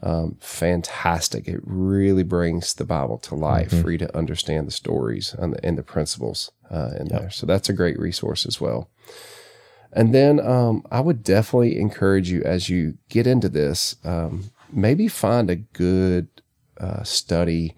Um, 0.00 0.36
fantastic. 0.40 1.48
It 1.48 1.58
really 1.64 2.22
brings 2.22 2.72
the 2.72 2.84
bible 2.84 3.18
to 3.18 3.34
life 3.34 3.70
for 3.82 3.90
you 3.90 3.98
to 3.98 4.16
understand 4.16 4.68
the 4.68 4.72
stories 4.72 5.34
and 5.36 5.54
the, 5.54 5.66
and 5.66 5.76
the 5.76 5.82
principles 5.82 6.52
uh, 6.70 6.90
in 7.00 7.08
there. 7.08 7.30
So 7.30 7.46
that's 7.46 7.68
a 7.68 7.72
great 7.72 7.98
resource 7.98 8.46
as 8.46 8.60
well 8.60 8.88
and 9.92 10.14
then 10.14 10.40
um, 10.40 10.84
I 10.90 11.00
would 11.00 11.22
definitely 11.22 11.78
encourage 11.78 12.30
you 12.30 12.42
as 12.42 12.68
you 12.68 12.98
get 13.08 13.26
into 13.26 13.48
this, 13.48 13.96
um, 14.04 14.50
maybe 14.70 15.08
find 15.08 15.50
a 15.50 15.56
good 15.56 16.28
uh, 16.78 17.02
study 17.02 17.74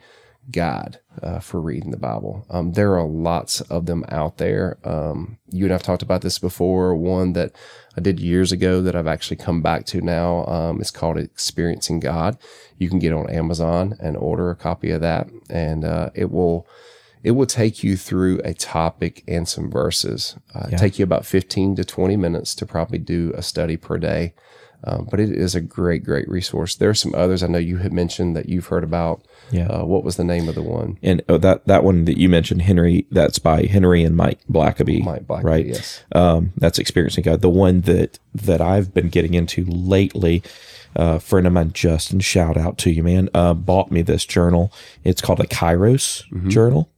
guide 0.50 0.98
uh, 1.22 1.38
for 1.38 1.60
reading 1.60 1.90
the 1.90 1.96
Bible. 1.96 2.44
Um, 2.50 2.72
there 2.72 2.98
are 2.98 3.06
lots 3.06 3.60
of 3.62 3.86
them 3.86 4.04
out 4.08 4.38
there. 4.38 4.78
Um, 4.84 5.38
you 5.50 5.64
and 5.64 5.74
I've 5.74 5.82
talked 5.82 6.02
about 6.02 6.22
this 6.22 6.38
before. 6.38 6.94
One 6.94 7.32
that 7.34 7.54
I 7.96 8.00
did 8.00 8.20
years 8.20 8.52
ago 8.52 8.82
that 8.82 8.96
I've 8.96 9.06
actually 9.06 9.36
come 9.36 9.62
back 9.62 9.86
to 9.86 10.00
now 10.00 10.44
um, 10.46 10.80
is 10.80 10.90
called 10.90 11.18
Experiencing 11.18 12.00
God. 12.00 12.36
You 12.78 12.88
can 12.88 12.98
get 12.98 13.12
on 13.12 13.30
Amazon 13.30 13.96
and 14.00 14.16
order 14.16 14.50
a 14.50 14.56
copy 14.56 14.90
of 14.90 15.00
that, 15.02 15.28
and 15.48 15.84
uh, 15.84 16.10
it 16.14 16.30
will 16.30 16.66
it 17.22 17.32
will 17.32 17.46
take 17.46 17.82
you 17.84 17.96
through 17.96 18.40
a 18.44 18.54
topic 18.54 19.22
and 19.28 19.46
some 19.48 19.70
verses. 19.70 20.36
Uh, 20.54 20.68
Yeah. 20.70 20.76
Take 20.78 20.98
you 20.98 21.02
about 21.04 21.26
15 21.26 21.76
to 21.76 21.84
20 21.84 22.16
minutes 22.16 22.54
to 22.56 22.66
probably 22.66 22.98
do 22.98 23.32
a 23.36 23.42
study 23.42 23.76
per 23.76 23.98
day. 23.98 24.32
Um, 24.82 25.06
but 25.10 25.20
it 25.20 25.28
is 25.30 25.54
a 25.54 25.60
great, 25.60 26.04
great 26.04 26.26
resource. 26.26 26.74
There 26.74 26.88
are 26.88 26.94
some 26.94 27.14
others 27.14 27.42
I 27.42 27.48
know 27.48 27.58
you 27.58 27.76
had 27.78 27.92
mentioned 27.92 28.34
that 28.34 28.48
you've 28.48 28.68
heard 28.68 28.82
about. 28.82 29.20
Yeah. 29.50 29.66
Uh, 29.66 29.84
what 29.84 30.04
was 30.04 30.16
the 30.16 30.24
name 30.24 30.48
of 30.48 30.54
the 30.54 30.62
one? 30.62 30.96
And 31.02 31.20
oh, 31.28 31.36
that 31.36 31.66
that 31.66 31.84
one 31.84 32.06
that 32.06 32.16
you 32.16 32.30
mentioned, 32.30 32.62
Henry, 32.62 33.04
that's 33.10 33.38
by 33.38 33.64
Henry 33.64 34.02
and 34.02 34.16
Mike 34.16 34.38
Blackaby. 34.50 35.04
Mike 35.04 35.26
Blackaby, 35.26 35.44
right? 35.44 35.66
yes. 35.66 36.02
Um, 36.12 36.54
that's 36.56 36.78
experiencing 36.78 37.24
God. 37.24 37.42
The 37.42 37.50
one 37.50 37.82
that 37.82 38.18
that 38.34 38.62
I've 38.62 38.94
been 38.94 39.10
getting 39.10 39.34
into 39.34 39.66
lately. 39.66 40.42
Uh, 40.98 41.16
a 41.16 41.20
friend 41.20 41.46
of 41.46 41.52
mine, 41.52 41.72
Justin, 41.72 42.18
shout 42.18 42.56
out 42.56 42.76
to 42.78 42.90
you, 42.90 43.02
man. 43.04 43.28
Uh, 43.32 43.54
bought 43.54 43.92
me 43.92 44.02
this 44.02 44.24
journal. 44.24 44.72
It's 45.04 45.20
called 45.20 45.38
a 45.38 45.46
Kairos 45.46 46.24
journal, 46.48 46.88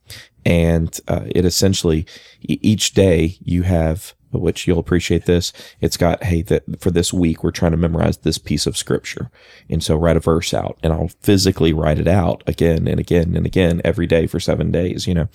and 0.44 1.00
uh, 1.08 1.24
it 1.26 1.44
essentially 1.44 2.06
each 2.42 2.94
day 2.94 3.36
you 3.42 3.62
have 3.62 4.14
which 4.32 4.66
you'll 4.66 4.78
appreciate 4.78 5.26
this. 5.26 5.52
It's 5.80 5.96
got, 5.96 6.24
hey, 6.24 6.42
that 6.42 6.80
for 6.80 6.90
this 6.90 7.12
week, 7.12 7.44
we're 7.44 7.50
trying 7.50 7.72
to 7.72 7.76
memorize 7.76 8.18
this 8.18 8.38
piece 8.38 8.66
of 8.66 8.76
scripture. 8.76 9.30
And 9.68 9.82
so 9.82 9.96
write 9.96 10.16
a 10.16 10.20
verse 10.20 10.54
out 10.54 10.78
and 10.82 10.92
I'll 10.92 11.10
physically 11.20 11.72
write 11.72 11.98
it 11.98 12.08
out 12.08 12.42
again 12.46 12.88
and 12.88 12.98
again 12.98 13.36
and 13.36 13.46
again 13.46 13.80
every 13.84 14.06
day 14.06 14.26
for 14.26 14.40
seven 14.40 14.70
days, 14.70 15.06
you 15.06 15.14
know. 15.14 15.28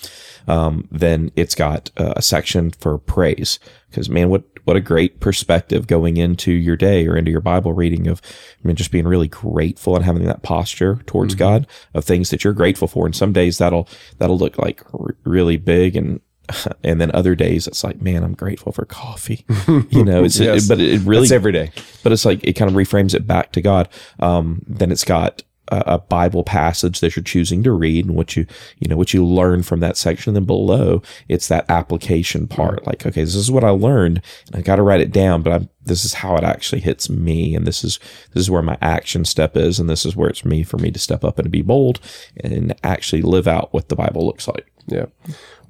Um, 0.48 0.88
then 0.92 1.32
it's 1.36 1.56
got 1.56 1.92
uh, 1.98 2.14
a 2.16 2.22
section 2.22 2.72
for 2.72 2.98
praise 2.98 3.60
because 3.90 4.10
man, 4.10 4.30
what, 4.30 4.44
what 4.66 4.76
a 4.76 4.82
great 4.82 5.20
perspective 5.20 5.88
going 5.88 6.18
into 6.18 6.52
your 6.52 6.76
day 6.76 7.08
or 7.08 7.16
into 7.16 7.32
your 7.32 7.42
Bible 7.42 7.74
reading 7.74 8.08
of, 8.08 8.22
I 8.64 8.68
mean, 8.68 8.76
just 8.76 8.92
being 8.92 9.08
really 9.08 9.30
grateful 9.30 9.96
and 9.96 10.04
having 10.04 10.26
that 10.26 10.44
posture 10.44 11.02
towards 11.06 11.36
God 11.36 11.68
of 11.94 12.04
things 12.04 12.30
that 12.30 12.44
you're 12.44 12.54
grateful 12.54 12.88
for. 12.88 13.06
And 13.06 13.16
some 13.16 13.32
days 13.32 13.60
that'll, 13.60 13.88
that'll 14.18 14.38
look 14.38 14.58
like 14.58 14.84
r- 14.94 15.16
really 15.24 15.58
big 15.58 15.96
and, 15.96 16.20
and 16.84 17.00
then 17.02 17.12
other 17.14 17.36
days 17.36 17.68
it's 17.68 17.84
like, 17.84 18.02
man, 18.02 18.24
I'm 18.24 18.34
grateful 18.34 18.72
for 18.72 18.86
coffee. 18.86 19.46
You 19.90 20.04
know, 20.04 20.24
it's 20.24 20.40
Yes. 20.40 20.66
it, 20.66 20.70
but 20.70 20.80
it 20.80 21.02
really 21.02 21.24
It's 21.24 21.32
every 21.32 21.52
day. 21.52 21.72
but 22.04 22.12
it's 22.12 22.26
like 22.26 22.44
it 22.44 22.54
kind 22.54 22.70
of 22.70 22.76
reframes 22.76 23.14
it 23.14 23.26
back 23.28 23.52
to 23.54 23.62
God. 23.62 23.90
Um, 24.20 24.62
then 24.68 24.92
it's 24.92 25.04
got 25.04 25.44
a, 25.70 25.84
a 25.96 25.98
Bible 26.00 26.44
passage 26.46 27.02
that 27.02 27.16
you're 27.18 27.24
choosing 27.24 27.62
to 27.64 27.72
read 27.74 28.06
and 28.06 28.16
what 28.16 28.38
you 28.38 28.46
you 28.80 28.88
know 28.88 28.96
what 28.96 29.14
you 29.14 29.26
learn 29.26 29.64
from 29.64 29.82
that 29.82 29.98
section. 29.98 30.34
Then 30.34 30.46
below 30.46 31.02
it's 31.28 31.48
that 31.50 31.70
application 31.70 32.48
part. 32.48 32.88
Like, 32.88 33.06
okay, 33.06 33.22
this 33.24 33.36
is 33.36 33.52
what 33.52 33.66
I 33.66 33.70
learned, 33.70 34.22
and 34.48 34.56
I 34.56 34.62
got 34.62 34.78
to 34.78 34.84
write 34.84 35.02
it 35.02 35.12
down. 35.12 35.42
But 35.42 35.52
I'm, 35.54 35.70
this 35.84 36.06
is 36.06 36.14
how 36.16 36.38
it 36.38 36.44
actually 36.46 36.82
hits 36.82 37.10
me, 37.10 37.54
and 37.56 37.68
this 37.68 37.84
is 37.84 38.00
this 38.34 38.42
is 38.42 38.50
where 38.52 38.62
my 38.62 38.78
action 38.82 39.26
step 39.26 39.58
is, 39.58 39.80
and 39.80 39.90
this 39.90 40.06
is 40.06 40.16
where 40.16 40.30
it's 40.30 40.46
me 40.46 40.64
for 40.64 40.78
me 40.78 40.92
to 40.92 41.00
step 41.00 41.24
up 41.26 41.38
and 41.38 41.46
to 41.46 41.50
be 41.50 41.62
bold 41.62 42.00
and 42.42 42.74
actually 42.84 43.22
live 43.22 43.48
out 43.48 43.74
what 43.74 43.90
the 43.90 43.96
Bible 43.98 44.26
looks 44.26 44.48
like. 44.48 44.72
Yeah. 44.88 45.06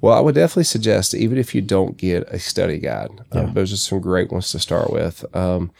Well, 0.00 0.16
I 0.16 0.20
would 0.20 0.34
definitely 0.36 0.64
suggest, 0.64 1.12
even 1.14 1.38
if 1.38 1.54
you 1.54 1.60
don't 1.60 1.96
get 1.96 2.22
a 2.28 2.38
study 2.38 2.78
guide, 2.78 3.10
uh, 3.32 3.46
those 3.52 3.72
are 3.72 3.76
some 3.76 4.00
great 4.00 4.30
ones 4.30 4.50
to 4.52 4.58
start 4.60 4.92
with. 4.92 5.24
Um, 5.34 5.72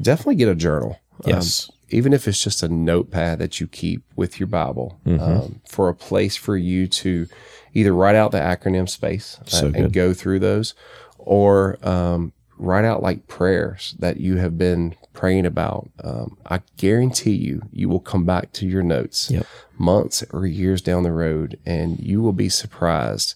definitely 0.00 0.36
get 0.36 0.48
a 0.48 0.54
journal. 0.54 1.00
Um, 1.24 1.32
Yes. 1.34 1.68
even 1.90 2.12
if 2.12 2.28
it's 2.28 2.42
just 2.42 2.62
a 2.62 2.68
notepad 2.68 3.40
that 3.40 3.60
you 3.60 3.66
keep 3.66 4.02
with 4.14 4.38
your 4.38 4.46
Bible 4.46 5.00
Mm-hmm. 5.04 5.22
um, 5.22 5.60
for 5.66 5.88
a 5.88 5.94
place 5.94 6.36
for 6.36 6.56
you 6.56 6.86
to 6.86 7.26
either 7.74 7.92
write 7.92 8.14
out 8.14 8.30
the 8.30 8.38
acronym 8.38 8.88
space 8.88 9.38
uh, 9.40 9.44
So 9.46 9.66
and 9.74 9.92
go 9.92 10.14
through 10.14 10.38
those 10.38 10.74
or 11.18 11.78
um, 11.82 12.32
write 12.58 12.84
out 12.84 13.02
like 13.02 13.26
prayers 13.26 13.94
that 13.98 14.18
you 14.18 14.36
have 14.36 14.56
been 14.56 14.94
praying 15.12 15.46
about. 15.46 15.88
Um, 16.02 16.36
I 16.46 16.60
guarantee 16.76 17.32
you, 17.34 17.62
you 17.72 17.88
will 17.88 18.00
come 18.00 18.24
back 18.24 18.52
to 18.52 18.66
your 18.66 18.82
notes 18.82 19.30
Yep. 19.30 19.46
months 19.78 20.24
or 20.32 20.46
years 20.46 20.80
down 20.80 21.02
the 21.02 21.12
road 21.12 21.58
and 21.66 21.98
you 21.98 22.20
will 22.22 22.32
be 22.32 22.48
surprised 22.48 23.34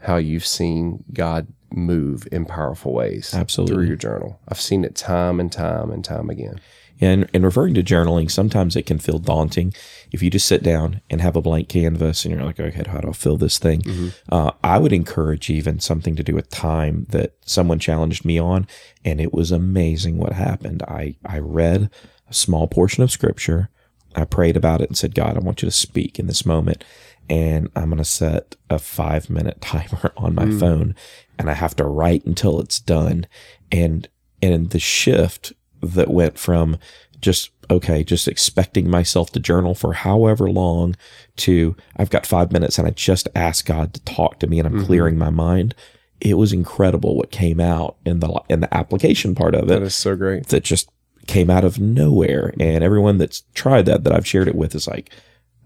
how 0.00 0.16
you've 0.16 0.46
seen 0.46 1.04
God 1.12 1.48
move 1.70 2.26
in 2.32 2.46
powerful 2.46 2.92
ways 2.92 3.34
Absolutely. 3.34 3.74
through 3.74 3.86
your 3.86 3.96
journal. 3.96 4.40
I've 4.48 4.60
seen 4.60 4.84
it 4.84 4.94
time 4.94 5.40
and 5.40 5.50
time 5.52 5.90
and 5.90 6.04
time 6.04 6.30
again. 6.30 6.60
And, 7.00 7.28
and 7.32 7.44
referring 7.44 7.74
to 7.74 7.82
journaling, 7.82 8.30
sometimes 8.30 8.74
it 8.74 8.86
can 8.86 8.98
feel 8.98 9.18
daunting 9.18 9.72
if 10.10 10.22
you 10.22 10.30
just 10.30 10.48
sit 10.48 10.62
down 10.62 11.00
and 11.10 11.20
have 11.20 11.36
a 11.36 11.42
blank 11.42 11.68
canvas 11.68 12.24
and 12.24 12.34
you're 12.34 12.44
like, 12.44 12.58
okay, 12.58 12.88
how 12.88 13.00
do 13.00 13.10
I 13.10 13.12
fill 13.12 13.36
this 13.36 13.58
thing? 13.58 13.82
Uh, 14.30 14.52
I 14.64 14.78
would 14.78 14.92
encourage 14.92 15.50
even 15.50 15.80
something 15.80 16.16
to 16.16 16.22
do 16.22 16.34
with 16.34 16.50
time 16.50 17.06
that 17.10 17.34
someone 17.44 17.78
challenged 17.78 18.24
me 18.24 18.38
on, 18.38 18.66
and 19.04 19.20
it 19.20 19.32
was 19.32 19.52
amazing 19.52 20.18
what 20.18 20.32
happened. 20.32 20.82
I, 20.82 21.16
I 21.24 21.38
read 21.38 21.90
a 22.28 22.34
small 22.34 22.66
portion 22.66 23.02
of 23.02 23.10
scripture. 23.10 23.70
I 24.14 24.24
prayed 24.24 24.56
about 24.56 24.80
it 24.80 24.88
and 24.88 24.96
said, 24.98 25.14
God, 25.14 25.36
I 25.36 25.40
want 25.40 25.62
you 25.62 25.66
to 25.66 25.74
speak 25.74 26.18
in 26.18 26.26
this 26.26 26.46
moment. 26.46 26.84
And 27.30 27.68
I'm 27.76 27.90
going 27.90 27.98
to 27.98 28.04
set 28.04 28.56
a 28.70 28.78
five 28.78 29.28
minute 29.28 29.60
timer 29.60 30.12
on 30.16 30.34
my 30.34 30.50
phone 30.50 30.94
and 31.38 31.50
I 31.50 31.54
have 31.54 31.76
to 31.76 31.84
write 31.84 32.24
until 32.24 32.60
it's 32.60 32.80
done. 32.80 33.26
And, 33.70 34.08
and 34.42 34.70
the 34.70 34.78
shift 34.78 35.52
that 35.82 36.08
went 36.10 36.38
from 36.38 36.78
just, 37.20 37.50
okay, 37.70 38.04
just 38.04 38.28
expecting 38.28 38.88
myself 38.88 39.30
to 39.32 39.40
journal 39.40 39.74
for 39.74 39.92
however 39.92 40.50
long 40.50 40.96
to 41.36 41.76
I've 41.96 42.10
got 42.10 42.26
five 42.26 42.52
minutes 42.52 42.78
and 42.78 42.86
I 42.86 42.90
just 42.90 43.28
ask 43.34 43.66
God 43.66 43.94
to 43.94 44.00
talk 44.04 44.38
to 44.40 44.46
me 44.46 44.58
and 44.58 44.66
I'm 44.66 44.74
mm-hmm. 44.74 44.86
clearing 44.86 45.18
my 45.18 45.30
mind. 45.30 45.74
It 46.20 46.34
was 46.34 46.52
incredible 46.52 47.16
what 47.16 47.30
came 47.30 47.60
out 47.60 47.96
in 48.04 48.20
the, 48.20 48.42
in 48.48 48.60
the 48.60 48.72
application 48.74 49.34
part 49.34 49.54
of 49.54 49.64
it. 49.64 49.68
That 49.68 49.82
is 49.82 49.94
so 49.94 50.16
great. 50.16 50.46
that 50.48 50.64
just 50.64 50.90
came 51.26 51.50
out 51.50 51.64
of 51.64 51.78
nowhere. 51.78 52.52
And 52.58 52.82
everyone 52.82 53.18
that's 53.18 53.42
tried 53.54 53.86
that, 53.86 54.04
that 54.04 54.12
I've 54.12 54.26
shared 54.26 54.48
it 54.48 54.56
with 54.56 54.74
is 54.74 54.88
like, 54.88 55.12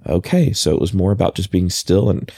okay, 0.07 0.53
so 0.53 0.75
it 0.75 0.81
was 0.81 0.93
more 0.93 1.13
about 1.13 1.35
just 1.35 1.51
being 1.51 1.71
still 1.71 2.11
and 2.11 2.31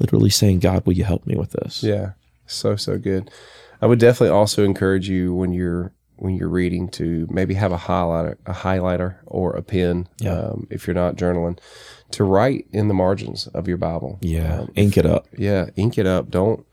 literally 0.00 0.30
saying, 0.30 0.60
God, 0.60 0.84
will 0.84 0.94
you 0.94 1.04
help 1.04 1.26
me 1.26 1.36
with 1.36 1.52
this? 1.52 1.82
Yeah. 1.82 2.12
So 2.46 2.74
so 2.74 2.98
good. 2.98 3.30
I 3.80 3.86
would 3.86 3.98
definitely 3.98 4.34
also 4.34 4.64
encourage 4.64 5.08
you 5.08 5.34
when 5.34 5.52
you're 5.52 5.92
when 6.20 6.36
you're 6.36 6.48
reading 6.48 6.88
to 6.88 7.26
maybe 7.30 7.54
have 7.54 7.72
a 7.72 7.78
highlighter 7.78 8.36
a 8.46 8.52
highlighter 8.52 9.16
or 9.26 9.52
a 9.56 9.62
pen 9.62 10.08
Yeah. 10.18 10.32
um, 10.38 10.66
if 10.70 10.86
you're 10.86 10.94
not 10.94 11.16
journaling 11.16 11.58
to 12.12 12.24
write 12.24 12.66
in 12.72 12.88
the 12.88 12.94
margins 12.94 13.46
of 13.48 13.66
your 13.68 13.76
Bible. 13.78 14.18
Yeah. 14.20 14.66
Ink 14.74 14.96
it 14.96 15.06
up. 15.06 15.26
Yeah, 15.36 15.70
ink 15.76 15.96
it 15.98 16.06
up. 16.06 16.30
Don't 16.30 16.64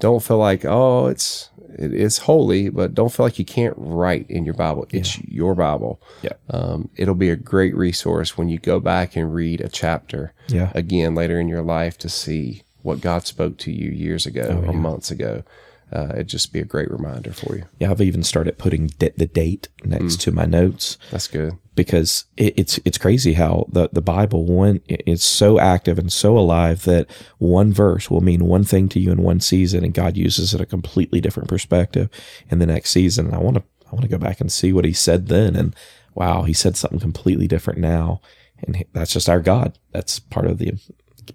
don't 0.00 0.22
feel 0.22 0.38
like 0.38 0.64
oh 0.64 1.06
it's 1.06 1.50
it 1.78 1.92
is 1.92 2.18
holy, 2.18 2.70
but 2.70 2.94
don't 2.94 3.12
feel 3.12 3.26
like 3.26 3.38
you 3.38 3.44
can't 3.44 3.74
write 3.76 4.26
in 4.30 4.44
your 4.44 4.54
Bible. 4.54 4.86
It's 4.90 5.20
your 5.24 5.54
Bible. 5.54 6.00
Yeah. 6.22 6.32
Um, 6.50 6.88
it'll 6.96 7.14
be 7.14 7.30
a 7.30 7.36
great 7.36 7.76
resource 7.76 8.38
when 8.38 8.48
you 8.48 8.58
go 8.58 8.80
back 8.80 9.16
and 9.16 9.32
read 9.34 9.60
a 9.60 9.68
chapter 9.68 10.32
Yeah. 10.48 10.72
again 10.74 11.14
later 11.14 11.38
in 11.38 11.46
your 11.48 11.62
life 11.62 11.98
to 11.98 12.08
see 12.08 12.62
what 12.82 13.00
God 13.02 13.26
spoke 13.26 13.58
to 13.58 13.70
you 13.72 13.90
years 13.90 14.24
ago 14.24 14.62
Oh, 14.64 14.70
or 14.70 14.72
months 14.72 15.10
ago. 15.10 15.42
Uh, 15.92 16.08
it'd 16.12 16.28
just 16.28 16.52
be 16.52 16.60
a 16.60 16.64
great 16.64 16.90
reminder 16.90 17.32
for 17.32 17.56
you. 17.56 17.64
Yeah. 17.78 17.90
I've 17.90 18.00
even 18.02 18.22
started 18.22 18.58
putting 18.58 18.88
d- 18.88 19.10
the 19.16 19.26
date 19.26 19.68
next 19.84 20.20
to 20.22 20.32
my 20.32 20.44
notes 20.44 20.98
That's 21.10 21.28
good. 21.28 21.54
because 21.74 22.26
it, 22.36 22.54
it's 22.58 22.78
it's 22.84 22.98
crazy 22.98 23.32
how 23.34 23.66
the 23.72 23.88
the 23.92 24.02
Bible 24.02 24.44
one 24.44 24.80
is 24.88 25.24
so 25.24 25.58
active 25.58 25.98
and 25.98 26.12
so 26.12 26.36
alive 26.36 26.82
that 26.84 27.06
one 27.38 27.72
verse 27.72 28.10
will 28.10 28.20
mean 28.20 28.44
one 28.46 28.64
thing 28.64 28.88
to 28.90 29.00
you 29.00 29.10
in 29.12 29.22
one 29.22 29.40
season, 29.40 29.82
and 29.82 29.94
God 29.94 30.16
uses 30.16 30.52
it 30.52 30.60
a 30.60 30.66
completely 30.66 31.20
different 31.22 31.48
perspective 31.48 32.10
in 32.50 32.58
the 32.58 32.66
next 32.66 32.90
season. 32.90 33.26
And 33.26 33.34
I 33.34 33.38
want 33.38 33.56
to 33.56 33.62
I 33.86 33.92
want 33.92 34.02
to 34.02 34.08
go 34.08 34.18
back 34.18 34.40
and 34.42 34.52
see 34.52 34.72
what 34.74 34.84
He 34.84 34.92
said 34.92 35.28
then, 35.28 35.56
and 35.56 35.74
wow, 36.14 36.42
He 36.42 36.52
said 36.52 36.76
something 36.76 37.00
completely 37.00 37.46
different 37.48 37.78
now, 37.80 38.20
and 38.62 38.84
that's 38.92 39.12
just 39.14 39.28
our 39.30 39.40
God. 39.40 39.78
That's 39.92 40.18
part 40.18 40.46
of 40.46 40.58
the 40.58 40.74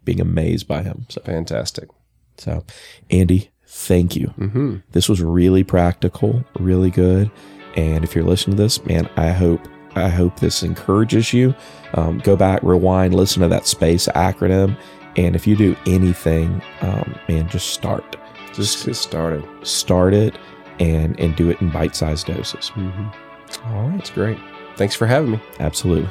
being 0.05 0.21
amazed 0.21 0.67
by 0.67 0.83
Him. 0.83 1.07
So 1.09 1.21
Fantastic. 1.21 1.89
so, 2.37 2.65
Andy, 3.09 3.49
thank 3.75 4.15
you. 4.15 4.27
Mm-hmm. 4.39 4.77
This 4.91 5.09
was 5.09 5.21
really 5.21 5.63
practical, 5.63 6.43
really 6.59 6.89
good. 6.91 7.29
And 7.75 8.03
if 8.03 8.13
you're 8.15 8.23
listening 8.23 8.55
to 8.57 8.63
this, 8.63 8.86
man, 8.86 9.09
I 9.17 9.29
hope 9.31 9.59
I 9.95 10.07
hope 10.09 10.39
this 10.39 10.63
encourages 10.63 11.33
you. 11.33 11.53
Um, 11.95 12.19
go 12.19 12.36
back, 12.36 12.62
rewind, 12.63 13.13
listen 13.13 13.41
to 13.41 13.47
that 13.49 13.67
space 13.67 14.07
acronym, 14.15 14.77
and 15.17 15.36
if 15.36 15.45
you 15.45 15.55
do 15.55 15.75
anything, 15.86 16.62
um, 16.81 17.15
man, 17.29 17.47
just 17.49 17.69
start, 17.69 18.15
Just 18.53 18.86
get 18.86 18.95
started. 18.95 19.43
start 19.63 20.13
it, 20.13 20.36
and 20.80 21.19
and 21.19 21.36
do 21.36 21.49
it 21.49 21.61
in 21.61 21.69
bite-sized 21.69 22.26
doses. 22.28 22.71
Mm-hmm. 22.76 23.67
All 23.74 23.88
right, 23.89 23.97
That's 23.97 24.09
great. 24.11 24.38
Thanks 24.78 24.95
for 24.95 25.05
having 25.07 25.32
me. 25.32 25.41
absolutely. 25.59 26.09